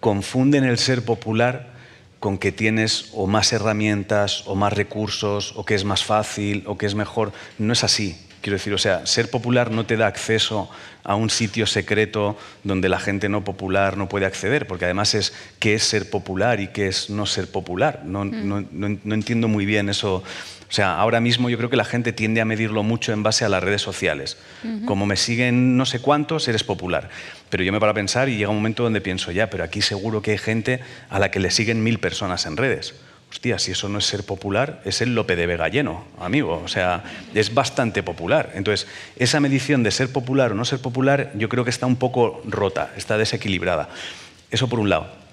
confunden 0.00 0.64
el 0.64 0.78
ser 0.78 1.04
popular 1.04 1.74
con 2.20 2.38
que 2.38 2.52
tienes 2.52 3.10
o 3.12 3.26
más 3.26 3.52
herramientas 3.52 4.44
o 4.46 4.54
más 4.54 4.72
recursos 4.72 5.52
o 5.56 5.66
que 5.66 5.74
es 5.74 5.84
más 5.84 6.04
fácil 6.04 6.64
o 6.66 6.78
que 6.78 6.86
es 6.86 6.94
mejor. 6.94 7.32
No 7.58 7.74
es 7.74 7.84
así. 7.84 8.18
Quiero 8.40 8.56
decir, 8.56 8.72
o 8.72 8.78
sea, 8.78 9.04
ser 9.04 9.28
popular 9.28 9.70
no 9.70 9.84
te 9.84 9.98
da 9.98 10.06
acceso 10.06 10.70
a 11.04 11.16
un 11.16 11.28
sitio 11.28 11.66
secreto 11.66 12.38
donde 12.64 12.88
la 12.88 12.98
gente 12.98 13.28
no 13.28 13.44
popular 13.44 13.98
no 13.98 14.08
puede 14.08 14.24
acceder, 14.24 14.66
porque 14.66 14.86
además 14.86 15.14
es 15.14 15.34
qué 15.58 15.74
es 15.74 15.82
ser 15.82 16.08
popular 16.08 16.60
y 16.60 16.68
qué 16.68 16.86
es 16.86 17.10
no 17.10 17.26
ser 17.26 17.50
popular. 17.50 18.02
No, 18.04 18.24
no, 18.24 18.64
no 18.70 19.14
entiendo 19.14 19.48
muy 19.48 19.66
bien 19.66 19.88
eso 19.88 20.22
o 20.68 20.72
sea, 20.72 20.98
ahora 20.98 21.20
mismo 21.20 21.48
yo 21.48 21.56
creo 21.56 21.70
que 21.70 21.76
la 21.76 21.84
gente 21.84 22.12
tiende 22.12 22.40
a 22.40 22.44
medirlo 22.44 22.82
mucho 22.82 23.12
en 23.12 23.22
base 23.22 23.44
a 23.44 23.48
las 23.48 23.62
redes 23.62 23.82
sociales. 23.82 24.36
Como 24.84 25.06
me 25.06 25.16
siguen 25.16 25.76
no 25.76 25.86
sé 25.86 26.00
cuántos, 26.00 26.48
eres 26.48 26.64
popular. 26.64 27.08
Pero 27.50 27.62
yo 27.62 27.72
me 27.72 27.78
paro 27.78 27.92
a 27.92 27.94
pensar 27.94 28.28
y 28.28 28.36
llega 28.36 28.50
un 28.50 28.56
momento 28.56 28.82
donde 28.82 29.00
pienso, 29.00 29.30
ya, 29.30 29.48
pero 29.48 29.62
aquí 29.62 29.80
seguro 29.80 30.22
que 30.22 30.32
hay 30.32 30.38
gente 30.38 30.80
a 31.08 31.18
la 31.18 31.30
que 31.30 31.38
le 31.38 31.50
siguen 31.50 31.84
mil 31.84 31.98
personas 31.98 32.46
en 32.46 32.56
redes. 32.56 32.94
Hostia, 33.30 33.58
si 33.58 33.72
eso 33.72 33.88
no 33.88 33.98
es 33.98 34.06
ser 34.06 34.24
popular, 34.24 34.80
es 34.84 35.00
el 35.02 35.14
Lope 35.14 35.36
de 35.36 35.46
Vega 35.46 35.68
lleno, 35.68 36.04
amigo. 36.18 36.62
O 36.64 36.68
sea, 36.68 37.04
es 37.34 37.54
bastante 37.54 38.02
popular. 38.02 38.52
Entonces, 38.54 38.88
esa 39.16 39.40
medición 39.40 39.82
de 39.82 39.90
ser 39.90 40.10
popular 40.10 40.52
o 40.52 40.54
no 40.54 40.64
ser 40.64 40.80
popular, 40.80 41.32
yo 41.34 41.48
creo 41.48 41.64
que 41.64 41.70
está 41.70 41.86
un 41.86 41.96
poco 41.96 42.42
rota, 42.44 42.92
está 42.96 43.18
desequilibrada. 43.18 43.88
Eso 44.50 44.68
por 44.68 44.80
un 44.80 44.88
lado. 44.88 45.25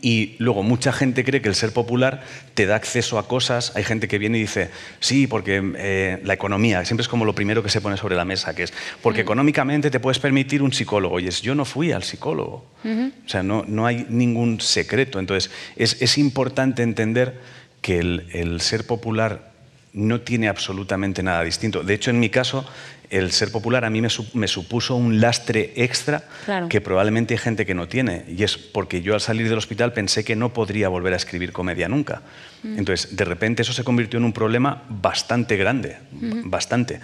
Y 0.00 0.36
luego 0.38 0.62
mucha 0.62 0.92
gente 0.92 1.24
cree 1.24 1.42
que 1.42 1.48
el 1.48 1.54
ser 1.54 1.72
popular 1.72 2.22
te 2.54 2.66
da 2.66 2.76
acceso 2.76 3.18
a 3.18 3.26
cosas. 3.26 3.72
Hay 3.74 3.84
gente 3.84 4.08
que 4.08 4.18
viene 4.18 4.38
y 4.38 4.42
dice, 4.42 4.70
sí, 5.00 5.26
porque 5.26 5.62
eh, 5.76 6.20
la 6.24 6.34
economía, 6.34 6.84
siempre 6.84 7.02
es 7.02 7.08
como 7.08 7.24
lo 7.24 7.34
primero 7.34 7.62
que 7.62 7.68
se 7.68 7.80
pone 7.80 7.96
sobre 7.96 8.14
la 8.14 8.24
mesa, 8.24 8.54
que 8.54 8.64
es, 8.64 8.72
porque 9.02 9.20
mm. 9.20 9.26
económicamente 9.26 9.90
te 9.90 10.00
puedes 10.00 10.18
permitir 10.18 10.62
un 10.62 10.72
psicólogo. 10.72 11.18
Y 11.20 11.26
es, 11.26 11.42
yo 11.42 11.54
no 11.54 11.64
fui 11.64 11.92
al 11.92 12.04
psicólogo. 12.04 12.66
O 12.84 13.28
sea, 13.28 13.42
no, 13.42 13.64
no, 13.66 13.86
hay 13.86 14.06
ningún 14.08 14.60
secreto. 14.60 15.18
Entonces, 15.18 15.50
es, 15.76 16.00
es 16.00 16.16
importante 16.16 16.82
entender 16.82 17.40
que 17.80 17.98
el, 17.98 18.26
el 18.32 18.60
ser 18.60 18.86
popular 18.86 19.52
no 19.98 20.20
tiene 20.20 20.48
absolutamente 20.48 21.22
nada 21.22 21.42
distinto. 21.42 21.82
De 21.82 21.94
hecho, 21.94 22.10
en 22.10 22.20
mi 22.20 22.30
caso, 22.30 22.64
el 23.10 23.32
ser 23.32 23.50
popular 23.50 23.84
a 23.84 23.90
mí 23.90 24.00
me, 24.00 24.48
supuso 24.48 24.94
un 24.94 25.20
lastre 25.20 25.72
extra 25.76 26.22
que 26.68 26.80
probablemente 26.80 27.34
hay 27.34 27.38
gente 27.38 27.66
que 27.66 27.74
no 27.74 27.88
tiene. 27.88 28.24
Y 28.28 28.44
es 28.44 28.56
porque 28.56 29.02
yo 29.02 29.14
al 29.14 29.20
salir 29.20 29.48
del 29.48 29.58
hospital 29.58 29.92
pensé 29.92 30.24
que 30.24 30.36
no 30.36 30.52
podría 30.52 30.88
volver 30.88 31.14
a 31.14 31.16
escribir 31.16 31.52
comedia 31.52 31.88
nunca. 31.88 32.22
Mm. 32.62 32.78
Entonces, 32.78 33.16
de 33.16 33.24
repente 33.24 33.62
eso 33.62 33.72
se 33.72 33.82
convirtió 33.82 34.18
en 34.18 34.24
un 34.24 34.32
problema 34.32 34.84
bastante 34.88 35.56
grande, 35.56 35.98
bastante. 36.44 37.00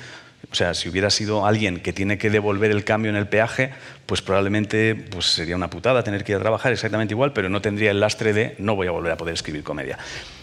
O 0.50 0.54
sea, 0.54 0.74
si 0.74 0.88
hubiera 0.88 1.10
sido 1.10 1.46
alguien 1.46 1.80
que 1.80 1.92
tiene 1.92 2.18
que 2.18 2.30
devolver 2.30 2.70
el 2.70 2.84
cambio 2.84 3.10
en 3.10 3.16
el 3.16 3.28
peaje, 3.28 3.72
pues 4.06 4.22
probablemente 4.22 4.94
pues 4.94 5.26
sería 5.26 5.56
una 5.56 5.70
putada 5.70 6.02
tener 6.02 6.24
que 6.24 6.32
ir 6.32 6.36
a 6.36 6.40
trabajar 6.40 6.72
exactamente 6.72 7.14
igual, 7.14 7.32
pero 7.32 7.48
no 7.48 7.60
tendría 7.60 7.90
el 7.90 8.00
lastre 8.00 8.32
de 8.32 8.54
no 8.58 8.76
voy 8.76 8.86
a 8.86 8.90
volver 8.90 9.12
a 9.12 9.16
poder 9.16 9.34
escribir 9.34 9.62
comedia. 9.62 9.98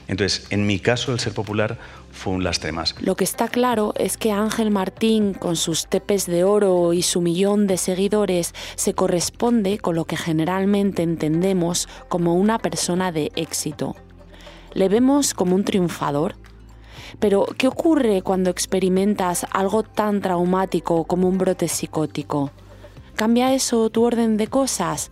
Entonces, 0.08 0.48
en 0.50 0.68
mi 0.68 0.80
caso, 0.80 1.14
el 1.14 1.20
ser 1.20 1.34
popular 1.34 1.78
fue 2.12 2.34
un 2.34 2.44
lastre 2.44 2.72
más. 2.72 2.96
Lo 3.00 3.16
que 3.16 3.24
está 3.24 3.48
claro 3.48 3.94
es 3.98 4.18
que 4.18 4.32
Ángel 4.32 4.72
Martín, 4.72 5.34
con 5.34 5.56
sus 5.56 5.88
tepes 5.88 6.26
de 6.26 6.44
oro 6.44 6.92
y 6.92 7.02
su 7.02 7.22
millón 7.22 7.68
de 7.68 7.78
seguidores, 7.78 8.54
se 8.76 8.94
corresponde 8.94 9.78
con 9.78 9.96
lo 9.96 10.06
que 10.06 10.18
generalmente 10.18 11.04
entendemos 11.04 11.88
como 12.10 12.36
una 12.36 12.60
persona 12.60 13.12
de 13.12 13.32
éxito. 13.36 13.96
Le 14.74 14.90
vemos 14.90 15.34
como 15.34 15.56
un 15.56 15.64
triunfador. 15.64 16.36
Pero, 17.20 17.46
¿qué 17.58 17.68
ocurre 17.68 18.22
cuando 18.22 18.50
experimentas 18.50 19.46
algo 19.52 19.84
tan 19.84 20.22
traumático 20.22 21.06
como 21.06 21.28
un 21.28 21.38
brote 21.38 21.68
psicótico? 21.68 22.52
¿Cambia 23.16 23.54
eso 23.54 23.90
tu 23.90 24.04
orden 24.04 24.38
de 24.38 24.48
cosas? 24.48 25.12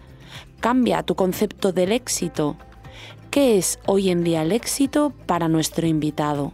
¿Cambia 0.60 1.04
tu 1.04 1.16
concepto 1.16 1.72
del 1.72 1.92
éxito? 1.92 2.58
¿Qué 3.32 3.58
es 3.58 3.80
hoy 3.86 4.10
en 4.10 4.24
día 4.24 4.42
el 4.42 4.52
éxito 4.52 5.14
para 5.26 5.48
nuestro 5.48 5.86
invitado? 5.86 6.54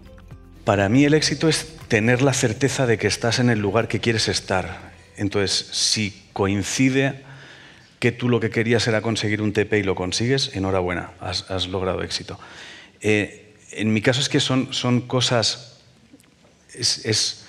Para 0.66 0.90
mí 0.90 1.06
el 1.06 1.14
éxito 1.14 1.48
es 1.48 1.78
tener 1.88 2.22
la 2.22 2.34
certeza 2.34 2.86
de 2.86 2.98
que 2.98 3.08
estás 3.08 3.40
en 3.40 3.50
el 3.50 3.60
lugar 3.60 3.88
que 3.88 4.00
quieres 4.00 4.28
estar. 4.28 4.92
Entonces, 5.16 5.70
si 5.72 6.28
coincide 6.34 7.24
que 8.00 8.12
tú 8.12 8.30
lo 8.30 8.40
que 8.40 8.50
querías 8.50 8.88
era 8.88 9.02
conseguir 9.02 9.42
un 9.42 9.54
TP 9.54 9.80
y 9.80 9.84
lo 9.84 9.96
consigues, 9.96 10.52
enhorabuena, 10.56 11.12
has, 11.20 11.68
logrado 11.68 12.04
éxito. 12.04 12.40
Eh, 13.00 13.45
en 13.76 13.94
mi 13.94 14.02
caso 14.02 14.22
es 14.22 14.30
que 14.30 14.40
son, 14.40 14.74
son 14.74 15.02
cosas... 15.02 15.80
Es, 16.74 17.46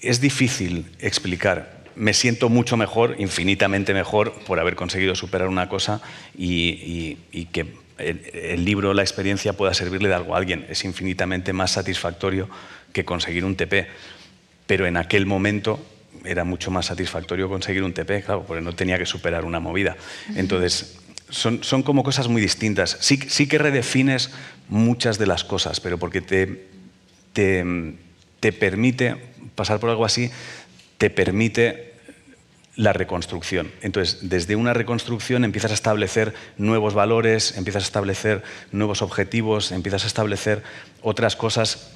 es, 0.00 0.20
difícil 0.20 0.90
explicar. 1.00 1.84
Me 1.96 2.14
siento 2.14 2.48
mucho 2.48 2.76
mejor, 2.76 3.16
infinitamente 3.18 3.92
mejor, 3.94 4.32
por 4.44 4.60
haber 4.60 4.76
conseguido 4.76 5.14
superar 5.14 5.48
una 5.48 5.68
cosa 5.68 6.00
y, 6.36 7.18
y 7.32 7.46
que 7.46 7.82
el, 7.98 8.64
libro, 8.64 8.94
la 8.94 9.02
experiencia 9.02 9.52
pueda 9.52 9.74
servirle 9.74 10.08
de 10.08 10.14
algo 10.14 10.34
a 10.34 10.38
alguien. 10.38 10.66
Es 10.68 10.84
infinitamente 10.84 11.52
más 11.52 11.72
satisfactorio 11.72 12.48
que 12.92 13.04
conseguir 13.04 13.44
un 13.44 13.56
TP. 13.56 13.86
Pero 14.66 14.86
en 14.86 14.96
aquel 14.96 15.26
momento 15.26 15.84
era 16.24 16.44
mucho 16.44 16.70
más 16.70 16.86
satisfactorio 16.86 17.48
conseguir 17.48 17.82
un 17.82 17.92
TP, 17.92 18.24
claro, 18.24 18.44
porque 18.46 18.62
no 18.62 18.74
tenía 18.74 18.98
que 18.98 19.06
superar 19.06 19.44
una 19.44 19.60
movida. 19.60 19.96
Entonces, 20.36 20.98
son, 21.32 21.64
son 21.64 21.82
como 21.82 22.04
cosas 22.04 22.28
muy 22.28 22.40
distintas. 22.40 22.98
Sí, 23.00 23.18
sí, 23.28 23.48
que 23.48 23.58
redefines 23.58 24.30
muchas 24.68 25.18
de 25.18 25.26
las 25.26 25.44
cosas, 25.44 25.80
pero 25.80 25.98
porque 25.98 26.20
te, 26.20 26.68
te, 27.32 27.64
te 28.38 28.52
permite, 28.52 29.16
pasar 29.54 29.80
por 29.80 29.90
algo 29.90 30.04
así, 30.04 30.30
te 30.98 31.10
permite 31.10 31.94
la 32.76 32.92
reconstrucción. 32.92 33.70
Entonces, 33.80 34.28
desde 34.28 34.56
una 34.56 34.74
reconstrucción 34.74 35.44
empiezas 35.44 35.70
a 35.70 35.74
establecer 35.74 36.34
nuevos 36.58 36.94
valores, 36.94 37.56
empiezas 37.56 37.82
a 37.82 37.86
establecer 37.86 38.42
nuevos 38.70 39.02
objetivos, 39.02 39.72
empiezas 39.72 40.04
a 40.04 40.06
establecer 40.06 40.62
otras 41.02 41.34
cosas 41.34 41.90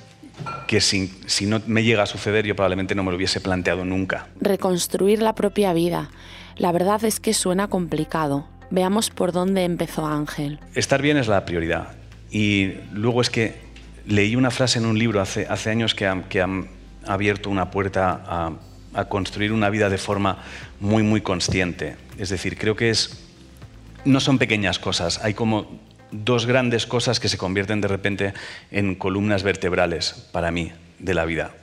que 0.66 0.80
si, 0.80 1.14
si, 1.26 1.46
no 1.46 1.62
me 1.66 1.82
llega 1.82 2.02
a 2.02 2.06
suceder 2.06 2.46
yo 2.46 2.54
probablemente 2.54 2.94
no 2.94 3.02
me 3.02 3.10
lo 3.10 3.16
hubiese 3.16 3.40
planteado 3.40 3.84
nunca. 3.84 4.28
Reconstruir 4.38 5.22
la 5.22 5.34
propia 5.34 5.72
vida. 5.72 6.10
La 6.56 6.72
verdad 6.72 7.04
es 7.04 7.20
que 7.20 7.32
suena 7.32 7.68
complicado. 7.68 8.46
Veamos 8.70 9.10
por 9.10 9.32
dónde 9.32 9.64
empezó 9.64 10.06
Ángel. 10.06 10.58
Estar 10.74 11.02
bien 11.02 11.16
es 11.16 11.28
la 11.28 11.44
prioridad. 11.44 11.88
Y 12.30 12.74
luego 12.92 13.20
es 13.20 13.30
que 13.30 13.54
leí 14.06 14.36
una 14.36 14.50
frase 14.50 14.78
en 14.78 14.86
un 14.86 14.98
libro 14.98 15.20
hace, 15.20 15.46
años 15.68 15.94
que 15.94 16.06
ha, 16.06 16.48
abierto 17.06 17.50
una 17.50 17.70
puerta 17.70 18.22
a, 18.26 18.52
a 18.94 19.04
construir 19.04 19.52
una 19.52 19.70
vida 19.70 19.88
de 19.88 19.98
forma 19.98 20.38
muy, 20.80 21.02
muy 21.02 21.20
consciente. 21.20 21.96
Es 22.18 22.30
decir, 22.30 22.58
creo 22.58 22.74
que 22.74 22.90
es, 22.90 23.24
no 24.04 24.20
son 24.20 24.38
pequeñas 24.38 24.78
cosas, 24.78 25.22
hay 25.22 25.34
como 25.34 25.78
dos 26.10 26.46
grandes 26.46 26.86
cosas 26.86 27.20
que 27.20 27.28
se 27.28 27.38
convierten 27.38 27.80
de 27.80 27.88
repente 27.88 28.34
en 28.70 28.94
columnas 28.94 29.42
vertebrales 29.42 30.28
para 30.32 30.50
mí 30.50 30.72
de 30.98 31.14
la 31.14 31.24
vida. 31.24 31.54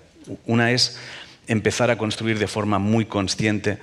Una 0.46 0.72
es 0.72 1.00
empezar 1.48 1.92
a 1.92 1.98
construir 1.98 2.40
de 2.40 2.48
forma 2.48 2.80
muy 2.80 3.06
consciente 3.06 3.80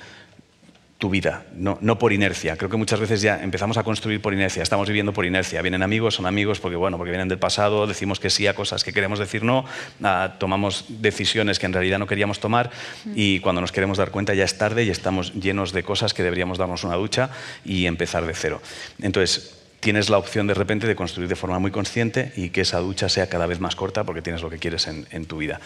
tu 1.01 1.09
vida, 1.09 1.47
no, 1.57 1.79
no, 1.81 1.99
por 1.99 2.13
inercia. 2.13 2.59
Creo 2.59 2.69
que 2.69 2.77
muchas 2.77 3.01
veces 3.01 3.23
ya 3.23 3.43
empezamos 3.43 3.79
a 3.79 3.83
construir 3.83 4.21
por 4.21 4.35
inercia, 4.35 4.63
estamos 4.63 4.87
viviendo 4.87 5.15
por 5.15 5.25
inercia. 5.25 5.63
Vienen 5.63 5.83
amigos, 5.83 6.17
son 6.17 6.27
amigos 6.27 6.61
porque, 6.61 6.77
bueno, 6.77 6.99
porque 6.99 7.11
vienen 7.11 7.27
del 7.27 7.39
pasado, 7.39 7.87
decimos 7.87 8.21
que 8.21 8.29
sí 8.29 8.47
a 8.47 8.55
cosas 8.55 8.85
que 8.85 8.93
queremos 8.93 9.19
decir 9.19 9.43
no, 9.43 9.65
ah, 10.03 10.37
tomamos 10.39 10.85
decisiones 10.89 11.59
que 11.59 11.65
en 11.65 11.73
realidad 11.73 11.99
no 11.99 12.07
queríamos 12.07 12.39
tomar 12.39 12.71
y 13.15 13.41
cuando 13.41 13.63
nos 13.63 13.73
queremos 13.73 13.97
dar 13.97 14.11
cuenta 14.11 14.35
ya 14.35 14.45
es 14.45 14.59
tarde 14.59 14.85
y 14.85 14.91
estamos 14.91 15.33
llenos 15.33 15.73
de 15.73 15.83
cosas 15.83 16.13
que 16.13 16.23
deberíamos 16.23 16.59
darnos 16.59 16.85
una 16.85 16.97
ducha 16.97 17.31
y 17.65 17.87
empezar 17.87 18.27
de 18.27 18.35
cero. 18.35 18.61
Entonces, 19.01 19.57
tienes 19.81 20.11
la 20.11 20.19
opción 20.19 20.47
de 20.47 20.53
repente 20.53 20.87
de 20.87 20.97
construir 20.97 21.31
de 21.31 21.37
forma 21.37 21.59
muy 21.59 21.71
consciente 21.71 22.35
y 22.37 22.51
que 22.51 22.61
esa 22.61 22.79
ducha 22.79 23.09
sea 23.09 23.31
cada 23.31 23.47
vez 23.47 23.59
más 23.59 23.75
corta 23.75 24.05
porque 24.05 24.21
tienes 24.21 24.43
lo 24.43 24.51
que 24.51 24.59
quieres 24.59 24.87
en, 24.87 25.07
en 25.13 25.25
tu 25.25 25.39
vida. 25.39 25.61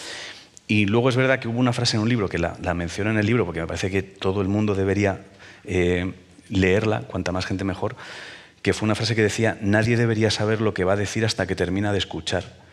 Y 0.66 0.87
luego 0.87 1.09
es 1.09 1.16
verdad 1.16 1.38
que 1.40 1.49
hubo 1.49 1.59
una 1.59 1.73
frase 1.73 1.97
en 1.97 2.02
un 2.02 2.09
libro, 2.09 2.28
que 2.28 2.38
la, 2.38 2.56
la 2.62 2.75
menciono 2.75 3.11
en 3.11 3.18
el 3.18 3.26
libro 3.26 3.44
porque 3.44 3.61
me 3.61 3.66
parece 3.66 3.90
que 3.90 4.02
todo 4.02 4.40
el 4.40 4.49
mundo 4.49 4.75
debería 4.75 5.21
eh, 5.64 6.12
leerla, 6.49 7.00
cuanta 7.02 7.33
más 7.33 7.47
gente 7.47 7.64
mejor, 7.64 7.97
que 8.62 8.73
fue 8.73 8.87
una 8.87 8.94
frase 8.94 9.14
que 9.14 9.23
decía, 9.23 9.59
nadie 9.61 9.97
debería 9.97 10.30
saber 10.30 10.61
lo 10.62 10.73
que 10.73 10.85
va 10.85 10.94
a 10.94 10.97
decir 10.97 11.25
hasta 11.25 11.47
que 11.47 11.54
termina 11.54 11.92
de 11.92 11.99
escuchar. 11.99 12.63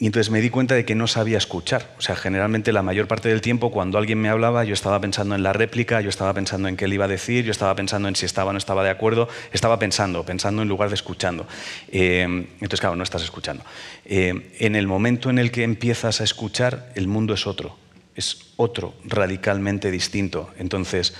Y 0.00 0.06
entonces 0.06 0.30
me 0.30 0.40
di 0.40 0.48
cuenta 0.48 0.74
de 0.74 0.86
que 0.86 0.94
no 0.94 1.06
sabía 1.06 1.36
escuchar. 1.36 1.94
O 1.98 2.00
sea, 2.00 2.16
generalmente 2.16 2.72
la 2.72 2.82
mayor 2.82 3.06
parte 3.06 3.28
del 3.28 3.42
tiempo 3.42 3.70
cuando 3.70 3.98
alguien 3.98 4.18
me 4.18 4.30
hablaba 4.30 4.64
yo 4.64 4.72
estaba 4.72 4.98
pensando 4.98 5.34
en 5.34 5.42
la 5.42 5.52
réplica, 5.52 6.00
yo 6.00 6.08
estaba 6.08 6.32
pensando 6.32 6.68
en 6.68 6.78
qué 6.78 6.88
le 6.88 6.94
iba 6.94 7.04
a 7.04 7.08
decir, 7.08 7.44
yo 7.44 7.50
estaba 7.50 7.76
pensando 7.76 8.08
en 8.08 8.16
si 8.16 8.24
estaba 8.24 8.48
o 8.48 8.52
no 8.54 8.58
estaba 8.58 8.82
de 8.82 8.88
acuerdo, 8.88 9.28
estaba 9.52 9.78
pensando, 9.78 10.24
pensando 10.24 10.62
en 10.62 10.68
lugar 10.68 10.88
de 10.88 10.94
escuchando. 10.94 11.46
Eh, 11.92 12.22
entonces, 12.22 12.80
claro, 12.80 12.96
no 12.96 13.02
estás 13.02 13.22
escuchando. 13.22 13.62
Eh, 14.06 14.56
en 14.58 14.74
el 14.74 14.86
momento 14.86 15.28
en 15.28 15.38
el 15.38 15.50
que 15.50 15.64
empiezas 15.64 16.22
a 16.22 16.24
escuchar, 16.24 16.90
el 16.94 17.06
mundo 17.06 17.34
es 17.34 17.46
otro, 17.46 17.76
es 18.16 18.54
otro, 18.56 18.94
radicalmente 19.04 19.90
distinto. 19.90 20.48
Entonces, 20.56 21.12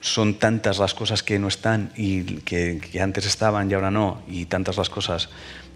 son 0.00 0.34
tantas 0.34 0.78
las 0.78 0.94
cosas 0.94 1.24
que 1.24 1.40
no 1.40 1.48
están 1.48 1.90
y 1.96 2.22
que, 2.42 2.80
que 2.80 3.00
antes 3.00 3.26
estaban 3.26 3.68
y 3.68 3.74
ahora 3.74 3.90
no, 3.90 4.22
y 4.28 4.44
tantas 4.44 4.76
las 4.76 4.88
cosas 4.88 5.28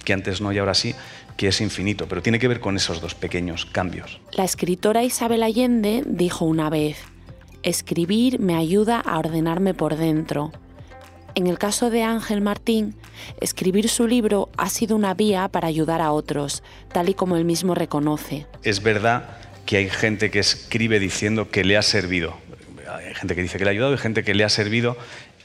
que 0.05 0.13
antes 0.13 0.41
no 0.41 0.53
y 0.53 0.59
ahora 0.59 0.75
sí, 0.75 0.95
que 1.37 1.49
es 1.49 1.61
infinito, 1.61 2.07
pero 2.09 2.23
tiene 2.23 2.39
que 2.39 2.49
ver 2.49 2.61
con 2.61 2.77
esos 2.77 3.01
dos 3.01 3.15
pequeños 3.15 3.67
cambios. 3.67 4.21
La 4.33 4.45
escritora 4.45 5.03
Isabel 5.03 5.43
Allende 5.43 6.03
dijo 6.07 6.45
una 6.45 6.71
vez, 6.71 6.99
escribir 7.63 8.39
me 8.39 8.55
ayuda 8.55 9.01
a 9.01 9.19
ordenarme 9.19 9.75
por 9.75 9.97
dentro. 9.97 10.53
En 11.35 11.49
el 11.49 11.59
caso 11.59 11.91
de 11.91 12.05
Ángel 12.05 12.41
Martín, 12.41 12.95
escribir 13.41 13.89
su 13.89 14.07
libro 14.07 14.51
ha 14.57 14.69
sido 14.69 14.95
una 14.95 15.15
vía 15.15 15.49
para 15.49 15.67
ayudar 15.67 16.01
a 16.01 16.13
otros, 16.13 16.63
tal 16.93 17.09
y 17.09 17.15
como 17.15 17.37
él 17.37 17.45
mismo 17.45 17.75
reconoce. 17.75 18.47
Es 18.63 18.83
verdad 18.83 19.31
que 19.67 19.79
hay 19.79 19.91
gente 19.91 20.31
que 20.31 20.39
escribe 20.39 21.01
diciendo 21.01 21.51
que 21.51 21.65
le 21.65 21.77
ha 21.77 21.83
servido. 21.83 22.37
Hay 22.89 23.15
gente 23.15 23.35
que 23.35 23.43
dice 23.43 23.59
que 23.59 23.65
le 23.65 23.71
ha 23.71 23.73
ayudado 23.73 23.95
y 23.95 23.99
gente 23.99 24.23
que 24.23 24.35
le 24.35 24.45
ha 24.45 24.49
servido 24.49 24.97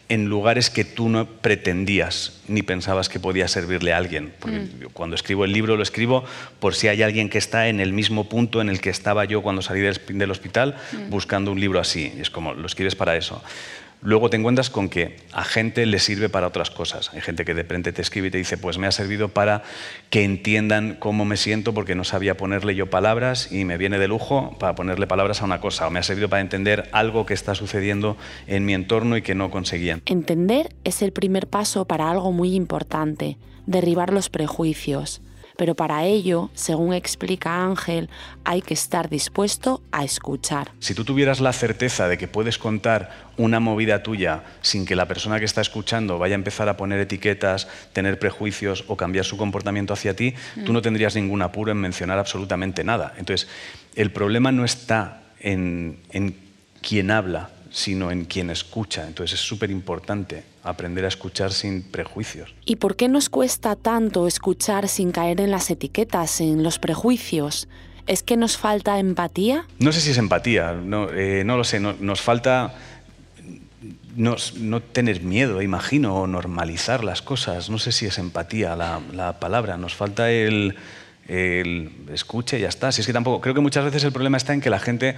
en 0.10 0.26
lugares 0.26 0.72
que 0.72 0.84
tú 0.84 1.08
no 1.08 1.26
pretendías 1.28 2.42
ni 2.48 2.64
pensabas 2.64 3.10
que 3.10 3.20
podía 3.20 3.48
servirle 3.48 3.94
a 3.94 3.98
alguien. 3.98 4.34
Porque 4.40 4.60
mm. 4.60 4.90
cuando 4.92 5.16
escribo 5.16 5.46
el 5.46 5.54
libro 5.54 5.78
lo 5.78 5.84
escribo 5.84 6.24
por 6.60 6.76
si 6.76 6.88
hay 6.88 7.04
alguien 7.04 7.30
que 7.30 7.38
está 7.38 7.68
en 7.68 7.80
el 7.80 7.94
mismo 7.94 8.28
punto 8.28 8.60
en 8.60 8.70
el 8.70 8.82
que 8.82 8.90
estaba 8.90 9.26
yo 9.26 9.44
cuando 9.44 9.62
salí 9.62 9.82
del, 9.82 10.02
del 10.10 10.32
hospital 10.32 10.76
mm. 10.92 11.10
buscando 11.12 11.52
un 11.52 11.60
libro 11.60 11.80
así. 11.80 12.12
Y 12.18 12.22
es 12.22 12.30
como, 12.32 12.54
lo 12.54 12.66
escribes 12.66 12.96
para 12.96 13.16
eso. 13.16 13.42
Luego 14.02 14.30
te 14.30 14.38
encuentras 14.38 14.70
con 14.70 14.88
que 14.88 15.18
a 15.34 15.44
gente 15.44 15.86
le 15.86 16.00
sirve 16.00 16.30
para 16.30 16.48
otras 16.48 16.70
cosas. 16.72 17.12
Hay 17.14 17.20
gente 17.20 17.44
que 17.44 17.54
de 17.54 17.64
repente 17.64 17.92
te 17.92 18.02
escribe 18.02 18.30
y 18.30 18.32
te 18.32 18.38
dice, 18.38 18.58
pues 18.58 18.78
me 18.78 18.88
ha 18.88 18.92
servido 18.92 19.28
para 19.28 19.64
que 20.10 20.24
entiendan 20.24 20.96
cómo 21.00 21.26
me 21.26 21.36
siento 21.36 21.74
porque 21.74 21.96
no 21.96 22.06
sabía 22.06 22.38
ponerle 22.38 22.76
yo 22.76 22.90
palabras 22.90 23.52
y 23.52 23.66
me 23.66 23.78
viene 23.78 24.00
de 24.00 24.08
lujo 24.08 24.56
para 24.58 24.74
ponerle 24.74 25.06
palabras 25.06 25.42
a 25.42 25.46
una 25.46 25.60
cosa. 25.60 25.86
O 25.88 25.92
me 25.92 26.00
ha 26.00 26.04
servido 26.04 26.30
para 26.30 26.42
entender 26.42 26.88
algo 26.94 27.26
que 27.26 27.34
está 27.34 27.56
sucediendo 27.56 28.16
en 28.48 28.64
mi 28.64 28.74
entorno 28.74 29.18
y 29.18 29.22
que 29.22 29.36
no 29.36 29.52
conseguían. 29.52 30.02
Entender 30.06 30.74
es 30.86 31.02
el 31.02 31.12
primer 31.12 31.48
paso 31.48 31.84
para 31.84 32.10
algo 32.10 32.32
muy 32.32 32.56
importante, 32.56 33.38
derribar 33.66 34.14
los 34.14 34.30
prejuicios 34.30 35.22
pero 35.60 35.76
para 35.76 36.06
ello, 36.06 36.50
según 36.54 36.94
explica 36.94 37.66
Ángel, 37.66 38.10
hay 38.46 38.62
que 38.62 38.74
estar 38.74 39.10
dispuesto 39.10 39.82
a 39.92 40.06
escuchar. 40.06 40.72
Si 40.80 40.94
tú 40.94 41.04
tuvieras 41.04 41.42
la 41.42 41.52
certeza 41.52 42.08
de 42.08 42.18
que 42.18 42.30
puedes 42.30 42.58
contar 42.58 43.28
una 43.36 43.60
movida 43.60 44.02
tuya 44.02 44.44
sin 44.62 44.86
que 44.86 44.96
la 44.96 45.10
persona 45.10 45.38
que 45.38 45.44
está 45.44 45.60
escuchando 45.60 46.18
vaya 46.18 46.36
a 46.36 46.40
empezar 46.40 46.70
a 46.70 46.78
poner 46.78 47.02
etiquetas, 47.02 47.68
tener 47.92 48.20
prejuicios 48.20 48.86
o 48.88 48.96
cambiar 48.96 49.26
su 49.26 49.36
comportamiento 49.36 49.92
hacia 49.92 50.16
ti, 50.16 50.34
tú 50.66 50.72
no 50.72 50.82
tendrías 50.82 51.14
ningún 51.16 51.42
apuro 51.42 51.74
en 51.74 51.78
mencionar 51.78 52.20
absolutamente 52.20 52.86
nada. 52.86 53.14
Entonces, 53.18 53.50
el 53.96 54.14
problema 54.14 54.54
no 54.54 54.64
está 54.64 55.24
en, 55.42 56.00
en 56.12 56.38
quien 56.82 57.12
habla, 57.12 57.50
sino 57.70 58.12
en 58.12 58.24
quien 58.24 58.50
escucha. 58.50 59.06
Entonces 59.06 59.42
es 59.42 59.46
súper 59.46 59.72
importante 59.72 60.46
aprender 60.70 61.06
a 61.06 61.08
escuchar 61.08 61.52
sin 61.52 61.84
prejuicios. 61.84 62.54
¿Y 62.66 62.78
por 62.78 62.96
qué 62.96 63.08
nos 63.08 63.30
cuesta 63.30 63.76
tanto 63.76 64.28
escuchar 64.28 64.88
sin 64.88 65.12
caer 65.12 65.42
en 65.42 65.52
las 65.52 65.70
etiquetas, 65.70 66.42
en 66.42 66.64
los 66.64 66.80
prejuicios? 66.80 67.68
¿Es 68.08 68.24
que 68.24 68.38
nos 68.38 68.58
falta 68.58 68.98
empatía? 69.00 69.66
No 69.80 69.92
sé 69.92 70.02
si 70.02 70.12
es 70.12 70.18
empatía, 70.18 70.74
no, 70.74 71.10
eh, 71.12 71.44
no 71.46 71.58
lo 71.58 71.64
sé, 71.64 71.80
nos 71.80 72.22
falta 72.22 72.74
no, 74.16 74.82
tener 74.82 75.22
miedo, 75.22 75.62
imagino, 75.62 76.16
o 76.16 76.28
normalizar 76.28 77.04
las 77.04 77.22
cosas. 77.22 77.70
No 77.70 77.78
sé 77.78 77.92
si 77.92 78.06
es 78.06 78.18
empatía 78.18 78.76
la, 78.76 79.00
la 79.14 79.40
palabra, 79.40 79.78
nos 79.78 79.96
falta 79.96 80.32
el, 80.32 80.76
el, 81.28 81.92
escuche 82.12 82.58
y 82.58 82.62
ya 82.62 82.70
está. 82.70 82.92
Si 82.92 83.02
es 83.02 83.08
que 83.08 83.14
tampoco, 83.14 83.42
creo 83.42 83.54
que 83.54 83.62
muchas 83.62 83.86
veces 83.86 84.04
el 84.04 84.12
problema 84.12 84.38
está 84.38 84.54
en 84.54 84.62
que 84.62 84.70
la 84.70 84.80
gente 84.80 85.16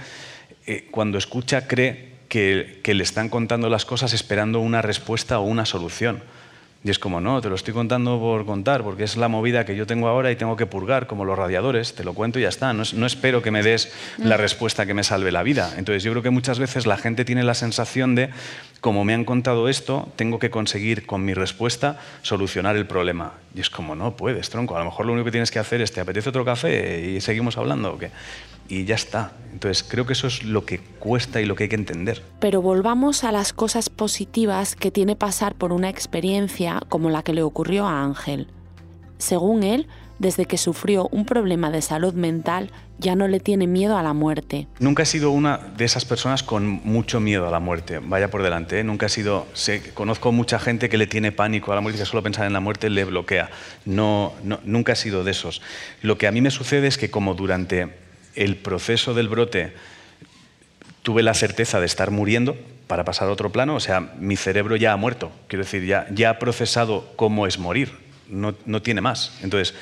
eh, 0.66 0.88
cuando 0.90 1.18
escucha 1.18 1.66
cree 1.66 2.11
que, 2.32 2.94
le 2.94 3.02
están 3.02 3.28
contando 3.28 3.68
las 3.68 3.84
cosas 3.84 4.14
esperando 4.14 4.60
una 4.60 4.80
respuesta 4.80 5.38
o 5.38 5.42
una 5.42 5.66
solución. 5.66 6.22
Y 6.82 6.90
es 6.90 6.98
como, 6.98 7.20
no, 7.20 7.42
te 7.42 7.50
lo 7.50 7.54
estoy 7.54 7.74
contando 7.74 8.18
por 8.18 8.46
contar, 8.46 8.82
porque 8.82 9.04
es 9.04 9.18
la 9.18 9.28
movida 9.28 9.66
que 9.66 9.76
yo 9.76 9.86
tengo 9.86 10.08
ahora 10.08 10.32
y 10.32 10.36
tengo 10.36 10.56
que 10.56 10.64
purgar, 10.64 11.06
como 11.06 11.26
los 11.26 11.38
radiadores, 11.38 11.94
te 11.94 12.04
lo 12.04 12.14
cuento 12.14 12.38
y 12.38 12.42
ya 12.42 12.48
está. 12.48 12.72
No, 12.72 12.84
no, 12.94 13.06
espero 13.06 13.42
que 13.42 13.50
me 13.50 13.62
des 13.62 13.92
la 14.16 14.38
respuesta 14.38 14.86
que 14.86 14.94
me 14.94 15.04
salve 15.04 15.30
la 15.30 15.42
vida. 15.42 15.74
Entonces 15.76 16.02
yo 16.02 16.10
creo 16.10 16.22
que 16.22 16.30
muchas 16.30 16.58
veces 16.58 16.86
la 16.86 16.96
gente 16.96 17.26
tiene 17.26 17.44
la 17.44 17.52
sensación 17.52 18.14
de, 18.14 18.30
como 18.80 19.04
me 19.04 19.12
han 19.12 19.26
contado 19.26 19.68
esto, 19.68 20.08
tengo 20.16 20.38
que 20.38 20.48
conseguir 20.50 21.04
con 21.04 21.26
mi 21.26 21.34
respuesta 21.34 22.00
solucionar 22.22 22.76
el 22.76 22.86
problema. 22.86 23.34
Y 23.54 23.60
es 23.60 23.68
como, 23.68 23.94
no 23.94 24.16
puedes, 24.16 24.48
tronco. 24.48 24.74
A 24.74 24.78
lo 24.78 24.86
mejor 24.86 25.04
lo 25.04 25.12
único 25.12 25.26
que 25.26 25.32
tienes 25.32 25.50
que 25.50 25.58
hacer 25.58 25.82
es, 25.82 25.92
¿te 25.92 26.00
apetece 26.00 26.30
otro 26.30 26.46
café? 26.46 27.10
Y 27.14 27.20
seguimos 27.20 27.58
hablando. 27.58 27.92
¿o 27.92 27.98
qué? 27.98 28.10
Y 28.72 28.86
ya 28.86 28.94
está. 28.94 29.32
Entonces 29.52 29.84
creo 29.86 30.06
que 30.06 30.14
eso 30.14 30.26
es 30.26 30.44
lo 30.44 30.64
que 30.64 30.78
cuesta 30.78 31.42
y 31.42 31.44
lo 31.44 31.54
que 31.54 31.64
hay 31.64 31.68
que 31.68 31.76
entender. 31.76 32.22
Pero 32.40 32.62
volvamos 32.62 33.22
a 33.22 33.30
las 33.30 33.52
cosas 33.52 33.90
positivas 33.90 34.76
que 34.76 34.90
tiene 34.90 35.14
pasar 35.14 35.54
por 35.54 35.72
una 35.72 35.90
experiencia 35.90 36.80
como 36.88 37.10
la 37.10 37.22
que 37.22 37.34
le 37.34 37.42
ocurrió 37.42 37.86
a 37.86 38.02
Ángel. 38.02 38.48
Según 39.18 39.62
él, 39.62 39.88
desde 40.18 40.46
que 40.46 40.56
sufrió 40.56 41.06
un 41.12 41.26
problema 41.26 41.70
de 41.70 41.82
salud 41.82 42.14
mental, 42.14 42.70
ya 42.98 43.14
no 43.14 43.28
le 43.28 43.40
tiene 43.40 43.66
miedo 43.66 43.98
a 43.98 44.02
la 44.02 44.14
muerte. 44.14 44.68
Nunca 44.78 45.02
he 45.02 45.06
sido 45.06 45.30
una 45.32 45.58
de 45.58 45.84
esas 45.84 46.06
personas 46.06 46.42
con 46.42 46.66
mucho 46.66 47.20
miedo 47.20 47.46
a 47.46 47.50
la 47.50 47.60
muerte, 47.60 47.98
vaya 47.98 48.30
por 48.30 48.42
delante. 48.42 48.80
¿eh? 48.80 48.84
Nunca 48.84 49.06
he 49.06 49.08
sido, 49.10 49.46
sé, 49.52 49.82
conozco 49.92 50.32
mucha 50.32 50.58
gente 50.58 50.88
que 50.88 50.96
le 50.96 51.06
tiene 51.06 51.30
pánico 51.30 51.72
a 51.72 51.74
la 51.74 51.82
muerte, 51.82 51.98
que 51.98 52.06
solo 52.06 52.22
pensar 52.22 52.46
en 52.46 52.54
la 52.54 52.60
muerte 52.60 52.88
le 52.88 53.04
bloquea. 53.04 53.50
No, 53.84 54.32
no, 54.44 54.60
nunca 54.64 54.92
he 54.92 54.96
sido 54.96 55.24
de 55.24 55.32
esos. 55.32 55.60
Lo 56.00 56.16
que 56.16 56.26
a 56.26 56.32
mí 56.32 56.40
me 56.40 56.50
sucede 56.50 56.86
es 56.86 56.96
que 56.96 57.10
como 57.10 57.34
durante 57.34 58.01
el 58.34 58.56
proceso 58.56 59.14
del 59.14 59.28
brote 59.28 59.74
tuve 61.02 61.22
la 61.22 61.34
certeza 61.34 61.80
de 61.80 61.86
estar 61.86 62.10
muriendo 62.10 62.56
para 62.86 63.04
pasar 63.04 63.28
a 63.28 63.32
otro 63.32 63.50
plano, 63.50 63.74
o 63.74 63.80
sea, 63.80 64.00
mi 64.18 64.36
cerebro 64.36 64.76
ya 64.76 64.92
ha 64.92 64.96
muerto, 64.96 65.32
quiero 65.48 65.64
decir, 65.64 65.84
ya, 65.84 66.06
ya 66.10 66.30
ha 66.30 66.38
procesado 66.38 67.12
cómo 67.16 67.46
es 67.46 67.58
morir, 67.58 67.92
no, 68.28 68.54
no 68.66 68.82
tiene 68.82 69.00
más. 69.00 69.38
Entonces, 69.42 69.74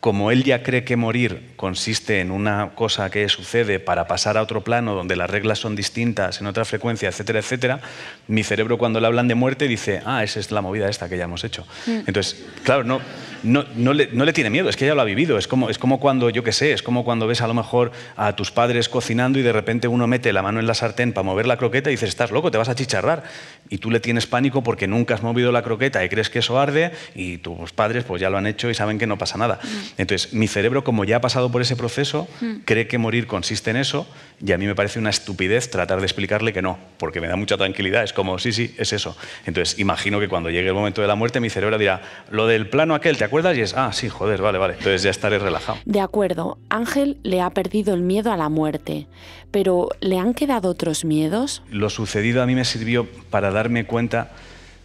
como 0.00 0.30
él 0.30 0.44
ya 0.44 0.62
cree 0.62 0.84
que 0.84 0.96
morir 0.96 1.50
consiste 1.56 2.20
en 2.20 2.30
una 2.30 2.70
cosa 2.76 3.10
que 3.10 3.28
sucede 3.28 3.80
para 3.80 4.06
pasar 4.06 4.38
a 4.38 4.42
otro 4.42 4.62
plano 4.62 4.94
donde 4.94 5.16
las 5.16 5.28
reglas 5.28 5.58
son 5.58 5.74
distintas, 5.74 6.40
en 6.40 6.46
otra 6.46 6.64
frecuencia, 6.64 7.08
etcétera, 7.08 7.40
etcétera, 7.40 7.80
mi 8.28 8.44
cerebro 8.44 8.78
cuando 8.78 9.00
le 9.00 9.08
hablan 9.08 9.26
de 9.26 9.34
muerte 9.34 9.66
dice, 9.66 10.00
ah, 10.04 10.22
esa 10.22 10.38
es 10.38 10.52
la 10.52 10.60
movida 10.62 10.88
esta 10.88 11.08
que 11.08 11.18
ya 11.18 11.24
hemos 11.24 11.42
hecho. 11.42 11.66
Mm. 11.86 11.98
Entonces, 12.06 12.46
claro, 12.62 12.84
no, 12.84 13.00
no, 13.42 13.64
no, 13.76 13.92
le, 13.92 14.08
no, 14.12 14.24
le, 14.24 14.32
tiene 14.32 14.50
miedo, 14.50 14.68
es 14.68 14.76
que 14.76 14.86
ya 14.86 14.94
lo 14.94 15.00
ha 15.00 15.04
vivido. 15.04 15.38
Es 15.38 15.48
como, 15.48 15.70
es 15.70 15.78
como 15.78 16.00
cuando, 16.00 16.30
yo 16.30 16.42
qué 16.42 16.52
sé, 16.52 16.72
es 16.72 16.82
como 16.82 17.04
cuando 17.04 17.26
ves 17.26 17.40
a 17.40 17.46
lo 17.46 17.54
mejor 17.54 17.92
a 18.16 18.34
tus 18.36 18.50
padres 18.50 18.88
cocinando 18.88 19.38
y 19.38 19.42
de 19.42 19.52
repente 19.52 19.88
uno 19.88 20.06
mete 20.06 20.32
la 20.32 20.42
mano 20.42 20.60
en 20.60 20.66
la 20.66 20.74
sartén 20.74 21.12
para 21.12 21.24
mover 21.24 21.46
la 21.46 21.56
croqueta 21.56 21.90
y 21.90 21.94
dices, 21.94 22.08
estás 22.08 22.30
loco, 22.30 22.50
te 22.50 22.58
vas 22.58 22.68
a 22.68 22.74
chicharrar. 22.74 23.24
Y 23.68 23.78
tú 23.78 23.90
le 23.90 24.00
tienes 24.00 24.26
pánico 24.26 24.62
porque 24.62 24.86
nunca 24.86 25.14
has 25.14 25.22
movido 25.22 25.52
la 25.52 25.62
croqueta 25.62 26.04
y 26.04 26.08
crees 26.08 26.30
que 26.30 26.38
eso 26.40 26.58
arde 26.58 26.92
y 27.14 27.38
tus 27.38 27.72
padres 27.72 28.04
pues 28.04 28.20
ya 28.20 28.30
lo 28.30 28.38
han 28.38 28.46
hecho 28.46 28.70
y 28.70 28.74
saben 28.74 28.98
que 28.98 29.06
no 29.06 29.18
pasa 29.18 29.38
nada. 29.38 29.58
Mm. 29.62 29.68
Entonces, 29.98 30.32
mi 30.32 30.48
cerebro, 30.48 30.84
como 30.84 31.04
ya 31.04 31.16
ha 31.16 31.20
pasado 31.20 31.50
por 31.50 31.62
ese 31.62 31.76
proceso, 31.76 32.28
mm. 32.40 32.56
cree 32.64 32.86
que 32.86 32.98
morir 32.98 33.26
consiste 33.26 33.70
en 33.70 33.76
eso 33.76 34.06
y 34.44 34.52
a 34.52 34.58
mí 34.58 34.66
me 34.66 34.74
parece 34.74 34.98
una 34.98 35.10
estupidez 35.10 35.70
tratar 35.70 36.00
de 36.00 36.06
explicarle 36.06 36.52
que 36.52 36.62
no, 36.62 36.78
porque 36.98 37.20
me 37.20 37.28
da 37.28 37.36
mucha 37.36 37.56
tranquilidad. 37.56 38.04
Es 38.04 38.12
como, 38.12 38.38
sí, 38.38 38.52
sí, 38.52 38.74
es 38.78 38.92
eso. 38.92 39.16
Entonces, 39.46 39.78
imagino 39.78 40.20
que 40.20 40.28
cuando 40.28 40.50
llegue 40.50 40.68
el 40.68 40.74
momento 40.74 41.02
de 41.02 41.08
la 41.08 41.14
muerte, 41.14 41.40
mi 41.40 41.50
cerebro 41.50 41.78
dirá, 41.78 42.02
lo 42.30 42.46
del 42.46 42.68
plano 42.68 42.94
aquel, 42.94 43.16
¿te 43.16 43.24
acuerdas? 43.28 43.56
Y 43.56 43.60
es, 43.60 43.74
ah, 43.74 43.92
sí, 43.92 44.08
joder, 44.08 44.42
vale, 44.42 44.58
vale. 44.58 44.74
Entonces 44.74 45.02
ya 45.02 45.10
estaré 45.10 45.38
relajado. 45.38 45.78
De 45.84 46.00
acuerdo, 46.00 46.58
Ángel 46.68 47.18
le 47.22 47.40
ha 47.40 47.50
perdido 47.50 47.94
el 47.94 48.02
miedo 48.02 48.32
a 48.32 48.36
la 48.36 48.48
muerte, 48.48 49.06
pero 49.50 49.88
¿le 50.00 50.18
han 50.18 50.34
quedado 50.34 50.68
otros 50.68 51.04
miedos? 51.04 51.62
Lo 51.70 51.90
sucedido 51.90 52.42
a 52.42 52.46
mí 52.46 52.54
me 52.54 52.64
sirvió 52.64 53.06
para 53.30 53.50
darme 53.50 53.84
cuenta 53.84 54.32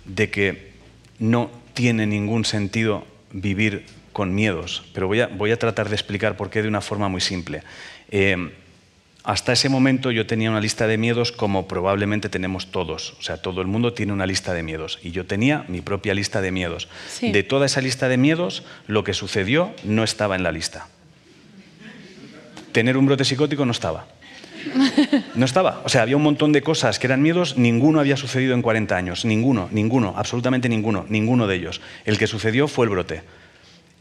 de 0.06 0.30
que 0.30 0.74
no 1.20 1.50
tiene 1.74 2.06
ningún 2.06 2.46
sentido 2.46 3.06
vivir 3.32 3.86
con 4.12 4.36
miedos, 4.36 4.84
pero 4.94 5.08
voy 5.08 5.22
a, 5.22 5.28
voy 5.28 5.52
a 5.52 5.58
tratar 5.58 5.90
de 5.90 5.96
explicar 5.96 6.38
por 6.38 6.50
qué 6.50 6.62
de 6.62 6.68
una 6.68 6.82
forma 6.82 7.10
muy 7.10 7.22
simple. 7.22 7.64
Eh, 8.12 8.52
hasta 9.24 9.54
ese 9.54 9.70
momento 9.70 10.12
yo 10.12 10.28
tenía 10.28 10.50
una 10.50 10.60
lista 10.60 10.86
de 10.86 10.98
miedos 10.98 11.32
como 11.32 11.68
probablemente 11.68 12.28
tenemos 12.28 12.72
todos. 12.72 13.16
O 13.20 13.22
sea, 13.22 13.38
todo 13.38 13.62
el 13.62 13.68
mundo 13.68 13.94
tiene 13.94 14.12
una 14.12 14.26
lista 14.26 14.54
de 14.54 14.64
miedos. 14.64 15.00
Y 15.02 15.12
yo 15.12 15.26
tenía 15.26 15.64
mi 15.70 15.80
propia 15.80 16.14
lista 16.14 16.42
de 16.42 16.52
miedos. 16.52 16.90
De 17.22 17.44
toda 17.44 17.66
esa 17.66 17.80
lista 17.80 18.10
de 18.10 18.18
miedos, 18.18 18.64
lo 18.86 19.06
que 19.06 19.14
sucedió 19.14 19.74
no 19.86 20.04
estaba 20.04 20.36
en 20.36 20.44
la 20.44 20.52
lista. 20.52 20.88
Tener 22.74 22.98
un 22.98 23.06
brote 23.06 23.24
psicótico 23.24 23.66
no 23.66 23.72
estaba. 23.72 24.08
No 25.36 25.46
estaba. 25.46 25.82
O 25.84 25.90
sea, 25.90 26.04
había 26.04 26.16
un 26.16 26.24
montón 26.24 26.52
de 26.52 26.62
cosas 26.62 27.00
que 27.00 27.08
eran 27.08 27.22
miedos, 27.22 27.58
ninguno 27.58 28.00
había 28.00 28.16
sucedido 28.16 28.54
en 28.54 28.62
40 28.62 28.96
años. 28.96 29.26
Ninguno, 29.26 29.68
ninguno, 29.72 30.14
absolutamente 30.16 30.70
ninguno, 30.70 31.06
ninguno 31.10 31.48
de 31.48 31.56
ellos. 31.56 31.82
El 32.06 32.18
que 32.18 32.28
sucedió 32.28 32.68
fue 32.68 32.86
el 32.86 32.92
brote 32.92 33.24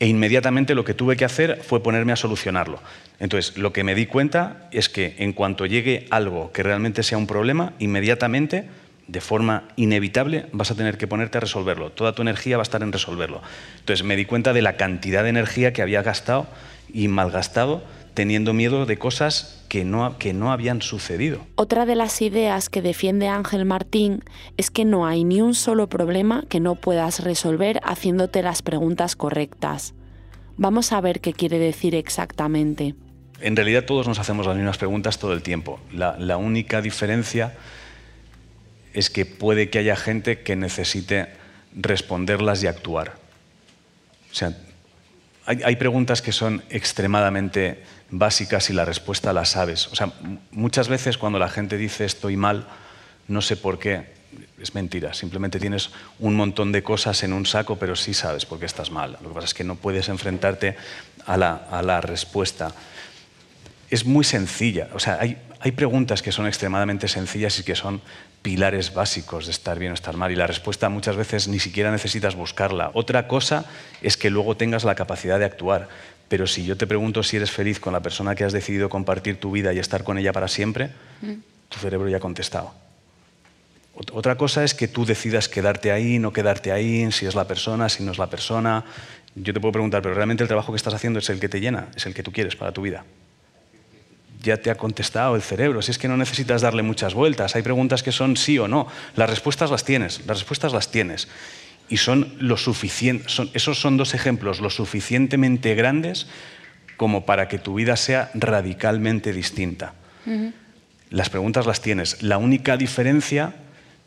e 0.02 0.08
inmediatamente 0.08 0.74
lo 0.74 0.84
que 0.84 0.94
tuve 0.94 1.16
que 1.16 1.24
hacer 1.24 1.62
fue 1.62 1.80
ponerme 1.80 2.12
a 2.12 2.16
solucionarlo. 2.16 2.80
Entonces, 3.20 3.56
lo 3.56 3.72
que 3.72 3.84
me 3.84 3.94
di 3.94 4.06
cuenta 4.06 4.66
es 4.72 4.88
que 4.88 5.14
en 5.18 5.32
cuanto 5.32 5.64
llegue 5.64 6.06
algo 6.10 6.50
que 6.50 6.64
realmente 6.64 7.04
sea 7.04 7.18
un 7.18 7.28
problema, 7.28 7.74
inmediatamente, 7.78 8.64
de 9.08 9.20
forma 9.20 9.64
inevitable, 9.76 10.46
vas 10.52 10.70
a 10.70 10.74
tener 10.74 10.98
que 10.98 11.06
ponerte 11.06 11.38
a 11.38 11.40
resolverlo. 11.40 11.90
Toda 11.90 12.14
tu 12.14 12.22
energía 12.22 12.56
va 12.56 12.62
a 12.62 12.64
estar 12.64 12.82
en 12.82 12.92
resolverlo. 12.92 13.42
Entonces, 13.80 14.04
me 14.04 14.16
di 14.16 14.24
cuenta 14.24 14.52
de 14.52 14.62
la 14.62 14.76
cantidad 14.76 15.22
de 15.22 15.30
energía 15.30 15.72
que 15.72 15.82
había 15.82 16.02
gastado 16.02 16.46
y 16.92 17.08
malgastado 17.08 17.82
teniendo 18.14 18.52
miedo 18.52 18.86
de 18.86 18.98
cosas 18.98 19.64
que 19.68 19.84
no, 19.84 20.18
que 20.18 20.34
no 20.34 20.52
habían 20.52 20.82
sucedido. 20.82 21.40
Otra 21.54 21.86
de 21.86 21.94
las 21.94 22.20
ideas 22.20 22.68
que 22.68 22.82
defiende 22.82 23.28
Ángel 23.28 23.64
Martín 23.64 24.22
es 24.56 24.70
que 24.70 24.84
no 24.84 25.06
hay 25.06 25.24
ni 25.24 25.40
un 25.40 25.54
solo 25.54 25.88
problema 25.88 26.44
que 26.48 26.60
no 26.60 26.74
puedas 26.74 27.20
resolver 27.24 27.80
haciéndote 27.84 28.42
las 28.42 28.62
preguntas 28.62 29.16
correctas. 29.16 29.94
Vamos 30.56 30.92
a 30.92 31.00
ver 31.00 31.20
qué 31.20 31.32
quiere 31.32 31.58
decir 31.58 31.94
exactamente. 31.94 32.94
En 33.40 33.56
realidad 33.56 33.84
todos 33.86 34.06
nos 34.06 34.18
hacemos 34.18 34.46
las 34.46 34.56
mismas 34.56 34.78
preguntas 34.78 35.18
todo 35.18 35.32
el 35.32 35.42
tiempo. 35.42 35.80
La, 35.92 36.16
la 36.18 36.36
única 36.36 36.82
diferencia 36.82 37.54
es 38.94 39.10
que 39.10 39.26
puede 39.26 39.70
que 39.70 39.78
haya 39.78 39.96
gente 39.96 40.40
que 40.40 40.56
necesite 40.56 41.28
responderlas 41.74 42.62
y 42.62 42.66
actuar. 42.66 43.14
O 44.30 44.34
sea, 44.34 44.56
hay, 45.46 45.62
hay 45.64 45.76
preguntas 45.76 46.22
que 46.22 46.32
son 46.32 46.62
extremadamente 46.70 47.82
básicas 48.10 48.70
y 48.70 48.72
la 48.72 48.84
respuesta 48.84 49.32
la 49.32 49.44
sabes. 49.44 49.88
O 49.88 49.96
sea, 49.96 50.12
muchas 50.50 50.88
veces 50.88 51.18
cuando 51.18 51.38
la 51.38 51.48
gente 51.48 51.76
dice 51.76 52.04
estoy 52.04 52.36
mal, 52.36 52.66
no 53.28 53.42
sé 53.42 53.56
por 53.56 53.78
qué, 53.78 54.12
es 54.60 54.74
mentira. 54.74 55.12
Simplemente 55.14 55.58
tienes 55.58 55.90
un 56.18 56.36
montón 56.36 56.72
de 56.72 56.82
cosas 56.82 57.22
en 57.22 57.32
un 57.32 57.46
saco, 57.46 57.76
pero 57.76 57.96
sí 57.96 58.14
sabes 58.14 58.46
por 58.46 58.58
qué 58.58 58.66
estás 58.66 58.90
mal. 58.90 59.18
Lo 59.22 59.28
que 59.28 59.34
pasa 59.34 59.46
es 59.46 59.54
que 59.54 59.64
no 59.64 59.76
puedes 59.76 60.08
enfrentarte 60.08 60.76
a 61.26 61.36
la, 61.36 61.66
a 61.70 61.82
la 61.82 62.00
respuesta. 62.00 62.72
Es 63.92 64.06
muy 64.06 64.24
sencilla. 64.24 64.88
O 64.94 64.98
sea, 64.98 65.18
hay, 65.20 65.36
hay 65.60 65.72
preguntas 65.72 66.22
que 66.22 66.32
son 66.32 66.46
extremadamente 66.46 67.08
sencillas 67.08 67.58
y 67.58 67.62
que 67.62 67.76
son 67.76 68.00
pilares 68.40 68.94
básicos 68.94 69.44
de 69.44 69.52
estar 69.52 69.78
bien 69.78 69.92
o 69.92 69.94
estar 69.94 70.16
mal 70.16 70.32
y 70.32 70.34
la 70.34 70.46
respuesta 70.46 70.88
muchas 70.88 71.14
veces 71.14 71.46
ni 71.46 71.60
siquiera 71.60 71.90
necesitas 71.90 72.34
buscarla. 72.34 72.90
Otra 72.94 73.28
cosa 73.28 73.66
es 74.00 74.16
que 74.16 74.30
luego 74.30 74.56
tengas 74.56 74.84
la 74.84 74.94
capacidad 74.94 75.38
de 75.38 75.44
actuar. 75.44 75.88
Pero 76.30 76.46
si 76.46 76.64
yo 76.64 76.78
te 76.78 76.86
pregunto 76.86 77.22
si 77.22 77.36
eres 77.36 77.50
feliz 77.50 77.80
con 77.80 77.92
la 77.92 78.00
persona 78.00 78.34
que 78.34 78.44
has 78.44 78.54
decidido 78.54 78.88
compartir 78.88 79.38
tu 79.38 79.52
vida 79.52 79.74
y 79.74 79.78
estar 79.78 80.04
con 80.04 80.16
ella 80.16 80.32
para 80.32 80.48
siempre, 80.48 80.88
mm. 81.20 81.32
tu 81.68 81.78
cerebro 81.78 82.08
ya 82.08 82.16
ha 82.16 82.20
contestado. 82.20 82.72
Otra 83.94 84.36
cosa 84.38 84.64
es 84.64 84.72
que 84.72 84.88
tú 84.88 85.04
decidas 85.04 85.50
quedarte 85.50 85.92
ahí, 85.92 86.18
no 86.18 86.32
quedarte 86.32 86.72
ahí, 86.72 87.12
si 87.12 87.26
es 87.26 87.34
la 87.34 87.46
persona, 87.46 87.90
si 87.90 88.02
no 88.02 88.12
es 88.12 88.18
la 88.18 88.30
persona. 88.30 88.84
Yo 89.34 89.52
te 89.52 89.60
puedo 89.60 89.72
preguntar, 89.72 90.00
pero 90.00 90.14
realmente 90.14 90.42
el 90.42 90.48
trabajo 90.48 90.72
que 90.72 90.76
estás 90.76 90.94
haciendo 90.94 91.18
es 91.18 91.28
el 91.28 91.38
que 91.38 91.50
te 91.50 91.60
llena, 91.60 91.88
es 91.94 92.06
el 92.06 92.14
que 92.14 92.22
tú 92.22 92.32
quieres 92.32 92.56
para 92.56 92.72
tu 92.72 92.80
vida. 92.80 93.04
Ya 94.42 94.56
te 94.56 94.70
ha 94.70 94.74
contestado 94.74 95.36
el 95.36 95.42
cerebro, 95.42 95.82
si 95.82 95.90
es 95.90 95.98
que 95.98 96.08
no 96.08 96.16
necesitas 96.16 96.62
darle 96.62 96.82
muchas 96.82 97.14
vueltas. 97.14 97.54
Hay 97.54 97.62
preguntas 97.62 98.02
que 98.02 98.12
son 98.12 98.36
sí 98.36 98.58
o 98.58 98.68
no. 98.68 98.88
Las 99.14 99.30
respuestas 99.30 99.70
las 99.70 99.84
tienes, 99.84 100.26
las 100.26 100.38
respuestas 100.38 100.72
las 100.72 100.90
tienes 100.90 101.28
y 101.88 101.98
son 101.98 102.32
lo 102.38 102.56
suficiente, 102.56 103.26
esos 103.52 103.78
son 103.78 103.96
dos 103.96 104.14
ejemplos 104.14 104.60
lo 104.60 104.70
suficientemente 104.70 105.74
grandes 105.74 106.26
como 106.96 107.26
para 107.26 107.48
que 107.48 107.58
tu 107.58 107.74
vida 107.74 107.96
sea 107.96 108.30
radicalmente 108.34 109.32
distinta. 109.32 109.94
Las 111.10 111.28
preguntas 111.28 111.66
las 111.66 111.82
tienes. 111.82 112.22
La 112.22 112.38
única 112.38 112.76
diferencia 112.76 113.54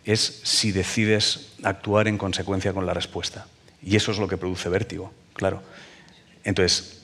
es 0.05 0.41
si 0.43 0.71
decides 0.71 1.51
actuar 1.63 2.07
en 2.07 2.17
consecuencia 2.17 2.73
con 2.73 2.85
la 2.85 2.93
respuesta. 2.93 3.47
Y 3.83 3.95
eso 3.95 4.11
es 4.11 4.17
lo 4.17 4.27
que 4.27 4.37
produce 4.37 4.69
vértigo, 4.69 5.13
claro. 5.33 5.61
Entonces, 6.43 6.94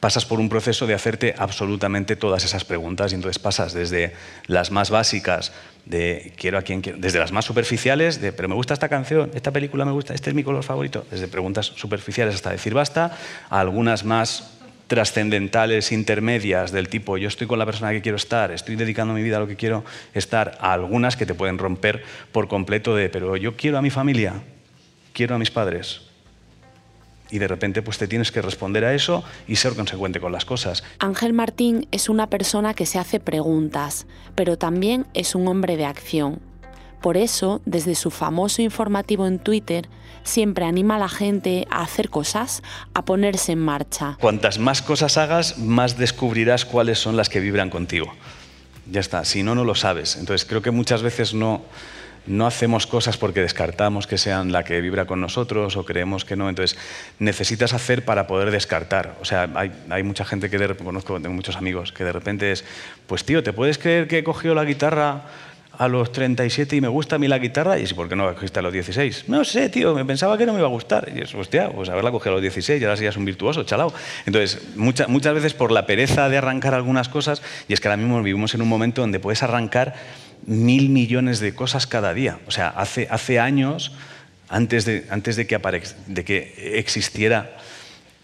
pasas 0.00 0.24
por 0.24 0.40
un 0.40 0.48
proceso 0.48 0.86
de 0.86 0.94
hacerte 0.94 1.34
absolutamente 1.36 2.16
todas 2.16 2.44
esas 2.44 2.64
preguntas 2.64 3.12
y 3.12 3.14
entonces 3.14 3.38
pasas 3.38 3.74
desde 3.74 4.14
las 4.46 4.70
más 4.70 4.90
básicas 4.90 5.52
de 5.84 6.32
quiero 6.36 6.58
a 6.58 6.62
quien 6.62 6.80
quiero, 6.80 6.98
desde 6.98 7.18
las 7.18 7.32
más 7.32 7.44
superficiales 7.44 8.20
de 8.20 8.32
pero 8.32 8.48
me 8.48 8.54
gusta 8.54 8.74
esta 8.74 8.88
canción, 8.88 9.30
esta 9.34 9.50
película 9.50 9.84
me 9.84 9.92
gusta, 9.92 10.14
este 10.14 10.30
es 10.30 10.36
mi 10.36 10.42
color 10.42 10.64
favorito, 10.64 11.06
desde 11.10 11.28
preguntas 11.28 11.66
superficiales 11.76 12.34
hasta 12.34 12.50
decir 12.50 12.74
basta, 12.74 13.16
a 13.50 13.60
algunas 13.60 14.04
más 14.04 14.56
trascendentales, 14.88 15.92
intermedias, 15.92 16.72
del 16.72 16.88
tipo 16.88 17.16
yo 17.16 17.28
estoy 17.28 17.46
con 17.46 17.58
la 17.58 17.66
persona 17.66 17.92
que 17.92 18.00
quiero 18.00 18.16
estar, 18.16 18.50
estoy 18.50 18.76
dedicando 18.76 19.14
mi 19.14 19.22
vida 19.22 19.36
a 19.36 19.40
lo 19.40 19.46
que 19.46 19.56
quiero 19.56 19.84
estar, 20.14 20.58
a 20.60 20.72
algunas 20.72 21.16
que 21.16 21.26
te 21.26 21.34
pueden 21.34 21.58
romper 21.58 22.02
por 22.32 22.48
completo 22.48 22.96
de 22.96 23.08
pero 23.10 23.36
yo 23.36 23.56
quiero 23.56 23.78
a 23.78 23.82
mi 23.82 23.90
familia, 23.90 24.34
quiero 25.12 25.34
a 25.34 25.38
mis 25.38 25.50
padres, 25.50 26.09
y 27.30 27.38
de 27.38 27.48
repente 27.48 27.82
pues 27.82 27.98
te 27.98 28.08
tienes 28.08 28.32
que 28.32 28.42
responder 28.42 28.84
a 28.84 28.94
eso 28.94 29.24
y 29.46 29.56
ser 29.56 29.74
consecuente 29.74 30.20
con 30.20 30.32
las 30.32 30.44
cosas. 30.44 30.82
Ángel 30.98 31.32
Martín 31.32 31.86
es 31.90 32.08
una 32.08 32.28
persona 32.28 32.74
que 32.74 32.86
se 32.86 32.98
hace 32.98 33.20
preguntas, 33.20 34.06
pero 34.34 34.58
también 34.58 35.06
es 35.14 35.34
un 35.34 35.48
hombre 35.48 35.76
de 35.76 35.86
acción. 35.86 36.40
Por 37.00 37.16
eso, 37.16 37.62
desde 37.64 37.94
su 37.94 38.10
famoso 38.10 38.60
informativo 38.60 39.26
en 39.26 39.38
Twitter, 39.38 39.88
siempre 40.22 40.66
anima 40.66 40.96
a 40.96 40.98
la 40.98 41.08
gente 41.08 41.66
a 41.70 41.82
hacer 41.82 42.10
cosas, 42.10 42.62
a 42.92 43.04
ponerse 43.06 43.52
en 43.52 43.60
marcha. 43.60 44.18
Cuantas 44.20 44.58
más 44.58 44.82
cosas 44.82 45.16
hagas, 45.16 45.58
más 45.58 45.96
descubrirás 45.96 46.66
cuáles 46.66 46.98
son 46.98 47.16
las 47.16 47.30
que 47.30 47.40
vibran 47.40 47.70
contigo. 47.70 48.12
Ya 48.90 49.00
está, 49.00 49.24
si 49.24 49.42
no, 49.42 49.54
no 49.54 49.64
lo 49.64 49.74
sabes. 49.74 50.16
Entonces 50.16 50.46
creo 50.46 50.60
que 50.60 50.72
muchas 50.72 51.02
veces 51.02 51.32
no 51.32 51.62
no 52.30 52.46
hacemos 52.46 52.86
cosas 52.86 53.18
porque 53.18 53.40
descartamos 53.40 54.06
que 54.06 54.16
sean 54.16 54.52
la 54.52 54.62
que 54.62 54.80
vibra 54.80 55.04
con 55.04 55.20
nosotros 55.20 55.76
o 55.76 55.84
creemos 55.84 56.24
que 56.24 56.36
no. 56.36 56.48
Entonces, 56.48 56.78
necesitas 57.18 57.74
hacer 57.74 58.04
para 58.04 58.26
poder 58.28 58.50
descartar. 58.52 59.16
O 59.20 59.24
sea, 59.24 59.48
hay, 59.54 60.02
mucha 60.04 60.24
gente 60.24 60.48
que 60.48 60.58
de, 60.58 60.76
conozco, 60.76 61.20
tengo 61.20 61.34
muchos 61.34 61.56
amigos, 61.56 61.92
que 61.92 62.04
de 62.04 62.12
repente 62.12 62.52
es, 62.52 62.64
pues 63.08 63.24
tío, 63.24 63.42
¿te 63.42 63.52
puedes 63.52 63.78
creer 63.78 64.06
que 64.06 64.18
he 64.18 64.24
cogido 64.24 64.54
la 64.54 64.64
guitarra 64.64 65.24
a 65.80 65.88
los 65.88 66.12
37 66.12 66.76
y 66.76 66.82
me 66.82 66.88
gusta 66.88 67.16
a 67.16 67.18
mí 67.18 67.26
la 67.26 67.38
guitarra? 67.38 67.78
Y 67.78 67.86
¿por 67.94 68.06
qué 68.06 68.14
no 68.14 68.26
la 68.26 68.34
cogiste 68.34 68.58
a 68.58 68.62
los 68.62 68.70
16? 68.70 69.30
No 69.30 69.46
sé, 69.46 69.70
tío, 69.70 69.94
me 69.94 70.04
pensaba 70.04 70.36
que 70.36 70.44
no 70.44 70.52
me 70.52 70.58
iba 70.58 70.68
a 70.68 70.70
gustar. 70.70 71.10
Y 71.16 71.22
es, 71.22 71.34
hostia, 71.34 71.70
pues 71.70 71.88
haberla 71.88 72.10
cogido 72.10 72.32
a 72.32 72.34
los 72.34 72.42
16 72.42 72.82
y 72.82 72.84
ahora 72.84 72.98
sí 72.98 73.04
ya 73.04 73.08
es 73.08 73.16
un 73.16 73.24
virtuoso, 73.24 73.62
chalao. 73.62 73.90
Entonces, 74.26 74.76
muchas 74.76 75.34
veces 75.34 75.54
por 75.54 75.72
la 75.72 75.86
pereza 75.86 76.28
de 76.28 76.36
arrancar 76.36 76.74
algunas 76.74 77.08
cosas, 77.08 77.40
y 77.66 77.72
es 77.72 77.80
que 77.80 77.88
ahora 77.88 77.96
mismo 77.96 78.22
vivimos 78.22 78.54
en 78.54 78.60
un 78.60 78.68
momento 78.68 79.00
donde 79.00 79.20
puedes 79.20 79.42
arrancar 79.42 79.94
mil 80.44 80.90
millones 80.90 81.40
de 81.40 81.54
cosas 81.54 81.86
cada 81.86 82.12
día. 82.12 82.40
O 82.46 82.50
sea, 82.50 82.68
hace, 82.68 83.08
hace 83.10 83.40
años, 83.40 83.92
antes, 84.50 84.84
de, 84.84 85.06
antes 85.08 85.36
de, 85.36 85.46
que 85.46 85.58
de 86.08 86.24
que 86.26 86.74
existiera 86.78 87.56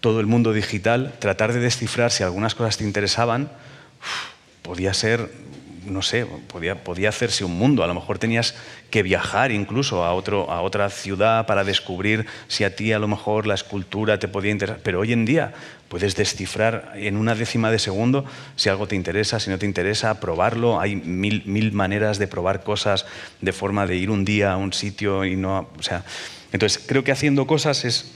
todo 0.00 0.20
el 0.20 0.26
mundo 0.26 0.52
digital, 0.52 1.14
tratar 1.20 1.54
de 1.54 1.60
descifrar 1.60 2.10
si 2.10 2.22
algunas 2.22 2.54
cosas 2.54 2.76
te 2.76 2.84
interesaban, 2.84 3.50
podía 4.60 4.92
ser 4.92 5.30
no 5.86 6.02
sé, 6.02 6.26
podía, 6.26 6.82
podía 6.82 7.08
hacerse 7.08 7.44
un 7.44 7.56
mundo. 7.56 7.82
A 7.82 7.86
lo 7.86 7.94
mejor 7.94 8.18
tenías 8.18 8.54
que 8.90 9.02
viajar 9.02 9.52
incluso 9.52 10.04
a, 10.04 10.12
otro, 10.12 10.50
a 10.50 10.60
otra 10.60 10.90
ciudad 10.90 11.46
para 11.46 11.64
descubrir 11.64 12.26
si 12.48 12.64
a 12.64 12.76
ti 12.76 12.92
a 12.92 12.98
lo 12.98 13.08
mejor 13.08 13.46
la 13.46 13.54
escultura 13.54 14.18
te 14.18 14.28
podía 14.28 14.50
interesar. 14.50 14.80
Pero 14.82 15.00
hoy 15.00 15.12
en 15.12 15.24
día 15.24 15.54
puedes 15.88 16.16
descifrar 16.16 16.92
en 16.96 17.16
una 17.16 17.34
décima 17.34 17.70
de 17.70 17.78
segundo 17.78 18.24
si 18.56 18.68
algo 18.68 18.86
te 18.86 18.96
interesa, 18.96 19.40
si 19.40 19.50
no 19.50 19.58
te 19.58 19.66
interesa, 19.66 20.20
probarlo. 20.20 20.80
Hay 20.80 20.96
mil, 20.96 21.42
mil 21.46 21.72
maneras 21.72 22.18
de 22.18 22.28
probar 22.28 22.62
cosas 22.62 23.06
de 23.40 23.52
forma 23.52 23.86
de 23.86 23.96
ir 23.96 24.10
un 24.10 24.24
día 24.24 24.52
a 24.52 24.56
un 24.56 24.72
sitio 24.72 25.24
y 25.24 25.36
no... 25.36 25.68
O 25.78 25.82
sea, 25.82 26.04
entonces 26.52 26.82
creo 26.86 27.04
que 27.04 27.12
haciendo 27.12 27.46
cosas 27.46 27.84
es 27.84 28.12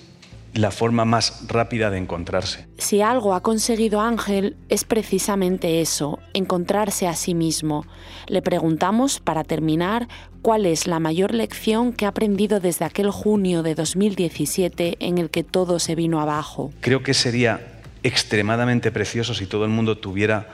la 0.55 0.71
forma 0.71 1.05
más 1.05 1.47
rápida 1.49 1.91
de 1.91 1.99
encontrarse. 1.99 2.67
Si 2.79 3.01
algo 3.01 3.35
ha 3.35 3.43
conseguido 3.43 4.01
Ángel 4.01 4.57
es 4.69 4.85
precisamente 4.85 5.81
eso, 5.81 6.19
encontrarse 6.35 7.07
a 7.07 7.15
sí 7.15 7.35
mismo. 7.35 7.87
Le 8.27 8.43
preguntamos, 8.43 9.21
para 9.21 9.45
terminar, 9.45 10.09
cuál 10.43 10.67
es 10.67 10.87
la 10.87 10.99
mayor 10.99 11.35
lección 11.35 11.93
que 11.93 12.07
ha 12.07 12.09
aprendido 12.09 12.61
desde 12.61 12.85
aquel 12.85 13.11
junio 13.11 13.63
de 13.63 13.75
2017 13.75 14.97
en 15.01 15.19
el 15.19 15.31
que 15.31 15.45
todo 15.45 15.79
se 15.79 15.95
vino 15.95 16.21
abajo. 16.21 16.73
Creo 16.81 17.03
que 17.03 17.15
sería 17.15 17.81
extremadamente 18.03 18.91
precioso 18.91 19.35
si 19.35 19.47
todo 19.47 19.65
el 19.65 19.71
mundo 19.71 19.99
tuviera 19.99 20.49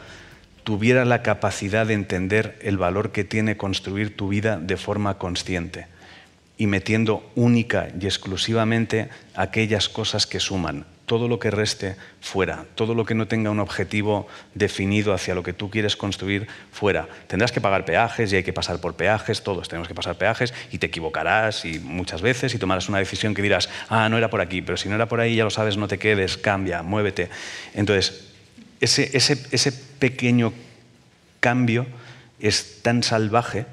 tuviera 0.65 1.05
la 1.05 1.23
capacidad 1.23 1.87
de 1.87 1.95
entender 1.95 2.59
el 2.61 2.77
valor 2.77 3.13
que 3.13 3.23
tiene 3.23 3.57
construir 3.57 4.17
tu 4.17 4.27
vida 4.27 4.59
de 4.59 4.77
forma 4.77 5.17
consciente 5.17 5.87
y 6.59 6.67
metiendo 6.67 7.31
única 7.35 7.89
y 8.01 8.07
exclusivamente 8.07 9.09
aquellas 9.35 9.89
cosas 9.89 10.27
que 10.27 10.41
suman. 10.41 10.87
Todo 11.05 11.29
lo 11.29 11.39
que 11.39 11.53
reste 11.53 11.95
fuera, 12.21 12.65
todo 12.75 12.93
lo 12.95 13.05
que 13.05 13.15
no 13.15 13.29
tenga 13.29 13.51
un 13.51 13.61
objetivo 13.61 14.27
definido 14.55 15.15
hacia 15.15 15.37
lo 15.37 15.45
que 15.45 15.53
tú 15.53 15.71
quieres 15.71 15.95
construir 15.95 16.49
fuera. 16.73 17.07
Tendrás 17.29 17.53
que 17.53 17.61
pagar 17.61 17.85
peajes 17.85 18.33
y 18.33 18.37
hay 18.37 18.43
que 18.43 18.53
pasar 18.53 18.81
por 18.81 18.95
peajes, 18.95 19.45
todos 19.45 19.69
tenemos 19.69 19.87
que 19.87 19.95
pasar 19.95 20.17
peajes 20.17 20.53
y 20.73 20.79
te 20.79 20.87
equivocarás 20.87 21.65
y 21.65 21.79
muchas 21.79 22.23
veces 22.23 22.55
y 22.55 22.59
tomarás 22.59 22.89
una 22.89 22.99
decisión 22.99 23.35
que 23.35 23.43
dirás, 23.43 23.69
ah, 23.89 24.09
no 24.09 24.19
era 24.19 24.31
por 24.31 24.41
aquí, 24.41 24.63
pero 24.63 24.77
si 24.77 24.89
no 24.89 24.97
era 24.97 25.07
por 25.07 25.21
ahí 25.21 25.37
ya 25.37 25.45
lo 25.45 25.51
sabes, 25.51 25.77
no 25.77 25.87
te 25.87 25.99
quedes, 25.99 26.37
cambia, 26.37 26.83
muévete. 26.83 27.29
Entonces, 27.75 28.33
ese, 28.81 29.17
ese, 29.17 29.47
ese 29.53 29.73
pequeño 29.73 30.53
cambio 31.39 31.87
es 32.41 32.83
tan 32.83 33.05
salvaje 33.05 33.67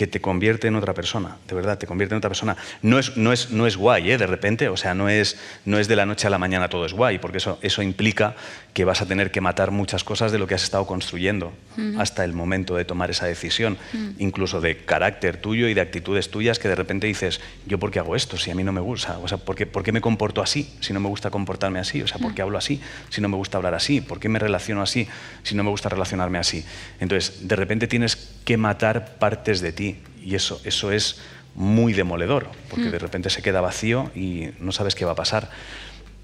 que 0.00 0.06
te 0.06 0.18
convierte 0.18 0.66
en 0.66 0.76
otra 0.76 0.94
persona, 0.94 1.36
de 1.46 1.54
verdad, 1.54 1.76
te 1.76 1.86
convierte 1.86 2.14
en 2.14 2.20
otra 2.20 2.30
persona. 2.30 2.56
No 2.80 2.98
es, 2.98 3.18
no 3.18 3.34
es, 3.34 3.50
no 3.50 3.66
es 3.66 3.76
guay, 3.76 4.12
¿eh? 4.12 4.16
de 4.16 4.26
repente, 4.26 4.70
o 4.70 4.76
sea, 4.78 4.94
no 4.94 5.10
es, 5.10 5.38
no 5.66 5.78
es 5.78 5.88
de 5.88 5.96
la 5.96 6.06
noche 6.06 6.26
a 6.26 6.30
la 6.30 6.38
mañana 6.38 6.70
todo 6.70 6.86
es 6.86 6.94
guay, 6.94 7.18
porque 7.18 7.36
eso, 7.36 7.58
eso 7.60 7.82
implica 7.82 8.34
que 8.72 8.86
vas 8.86 9.02
a 9.02 9.06
tener 9.06 9.30
que 9.30 9.42
matar 9.42 9.72
muchas 9.72 10.02
cosas 10.02 10.32
de 10.32 10.38
lo 10.38 10.46
que 10.46 10.54
has 10.54 10.62
estado 10.62 10.86
construyendo 10.86 11.52
hasta 11.98 12.24
el 12.24 12.32
momento 12.32 12.76
de 12.76 12.86
tomar 12.86 13.10
esa 13.10 13.26
decisión, 13.26 13.76
incluso 14.18 14.62
de 14.62 14.84
carácter 14.84 15.36
tuyo 15.36 15.68
y 15.68 15.74
de 15.74 15.82
actitudes 15.82 16.30
tuyas 16.30 16.58
que 16.58 16.68
de 16.68 16.76
repente 16.76 17.06
dices, 17.06 17.42
¿yo 17.66 17.78
por 17.78 17.90
qué 17.90 17.98
hago 17.98 18.16
esto 18.16 18.38
si 18.38 18.50
a 18.50 18.54
mí 18.54 18.64
no 18.64 18.72
me 18.72 18.80
gusta? 18.80 19.18
O 19.18 19.28
sea, 19.28 19.36
¿por 19.36 19.54
qué, 19.54 19.66
por 19.66 19.82
qué 19.82 19.92
me 19.92 20.00
comporto 20.00 20.40
así 20.40 20.72
si 20.80 20.94
no 20.94 21.00
me 21.00 21.08
gusta 21.08 21.28
comportarme 21.28 21.78
así? 21.78 22.00
O 22.00 22.06
sea, 22.06 22.16
¿por 22.16 22.34
qué 22.34 22.40
hablo 22.40 22.56
así 22.56 22.80
si 23.10 23.20
no 23.20 23.28
me 23.28 23.36
gusta 23.36 23.58
hablar 23.58 23.74
así? 23.74 24.00
¿Por 24.00 24.18
qué 24.18 24.30
me 24.30 24.38
relaciono 24.38 24.80
así 24.80 25.06
si 25.42 25.54
no 25.54 25.62
me 25.62 25.68
gusta 25.68 25.90
relacionarme 25.90 26.38
así? 26.38 26.64
Entonces, 27.00 27.46
de 27.46 27.56
repente 27.56 27.86
tienes 27.86 28.16
que 28.44 28.56
matar 28.56 29.16
partes 29.18 29.60
de 29.60 29.72
ti 29.72 29.98
y 30.22 30.34
eso, 30.34 30.60
eso 30.64 30.92
es 30.92 31.20
muy 31.54 31.92
demoledor, 31.92 32.48
porque 32.68 32.86
mm. 32.86 32.92
de 32.92 32.98
repente 32.98 33.30
se 33.30 33.42
queda 33.42 33.60
vacío 33.60 34.10
y 34.14 34.48
no 34.60 34.72
sabes 34.72 34.94
qué 34.94 35.04
va 35.04 35.12
a 35.12 35.16
pasar. 35.16 35.50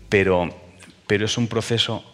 Pero, 0.09 0.49
pero 1.07 1.25
es 1.25 1.37
un 1.37 1.49
proceso 1.49 2.05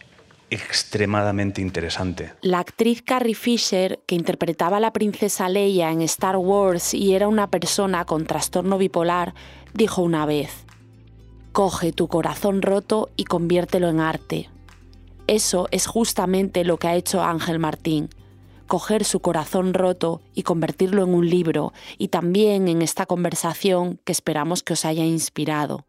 extremadamente 0.50 1.60
interesante. 1.60 2.32
La 2.42 2.58
actriz 2.58 3.02
Carrie 3.02 3.34
Fisher, 3.34 4.00
que 4.06 4.14
interpretaba 4.14 4.78
a 4.78 4.80
la 4.80 4.92
princesa 4.92 5.48
Leia 5.48 5.90
en 5.90 6.02
Star 6.02 6.36
Wars 6.36 6.94
y 6.94 7.14
era 7.14 7.28
una 7.28 7.48
persona 7.48 8.04
con 8.04 8.26
trastorno 8.26 8.78
bipolar, 8.78 9.34
dijo 9.72 10.02
una 10.02 10.26
vez, 10.26 10.50
Coge 11.52 11.92
tu 11.92 12.08
corazón 12.08 12.62
roto 12.62 13.10
y 13.14 13.24
conviértelo 13.24 13.90
en 13.90 14.00
arte. 14.00 14.48
Eso 15.26 15.68
es 15.70 15.86
justamente 15.86 16.64
lo 16.64 16.78
que 16.78 16.88
ha 16.88 16.96
hecho 16.96 17.22
Ángel 17.22 17.58
Martín 17.58 18.08
coger 18.72 19.04
su 19.04 19.20
corazón 19.20 19.74
roto 19.74 20.22
y 20.32 20.44
convertirlo 20.44 21.04
en 21.04 21.12
un 21.12 21.28
libro 21.28 21.74
y 21.98 22.08
también 22.08 22.68
en 22.68 22.80
esta 22.80 23.04
conversación 23.04 24.00
que 24.02 24.12
esperamos 24.12 24.62
que 24.62 24.72
os 24.72 24.86
haya 24.86 25.04
inspirado. 25.04 25.84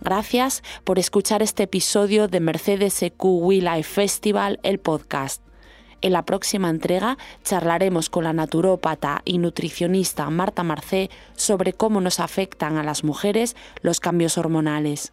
Gracias 0.00 0.62
por 0.84 1.00
escuchar 1.00 1.42
este 1.42 1.64
episodio 1.64 2.28
de 2.28 2.38
Mercedes 2.38 3.02
EQ 3.02 3.24
We 3.24 3.56
Life 3.56 3.82
Festival, 3.82 4.60
el 4.62 4.78
podcast. 4.78 5.42
En 6.00 6.12
la 6.12 6.24
próxima 6.24 6.70
entrega 6.70 7.18
charlaremos 7.42 8.08
con 8.08 8.22
la 8.22 8.32
naturópata 8.32 9.22
y 9.24 9.38
nutricionista 9.38 10.30
Marta 10.30 10.62
Marcé 10.62 11.10
sobre 11.34 11.72
cómo 11.72 12.00
nos 12.00 12.20
afectan 12.20 12.76
a 12.76 12.84
las 12.84 13.02
mujeres 13.02 13.56
los 13.82 13.98
cambios 13.98 14.38
hormonales. 14.38 15.12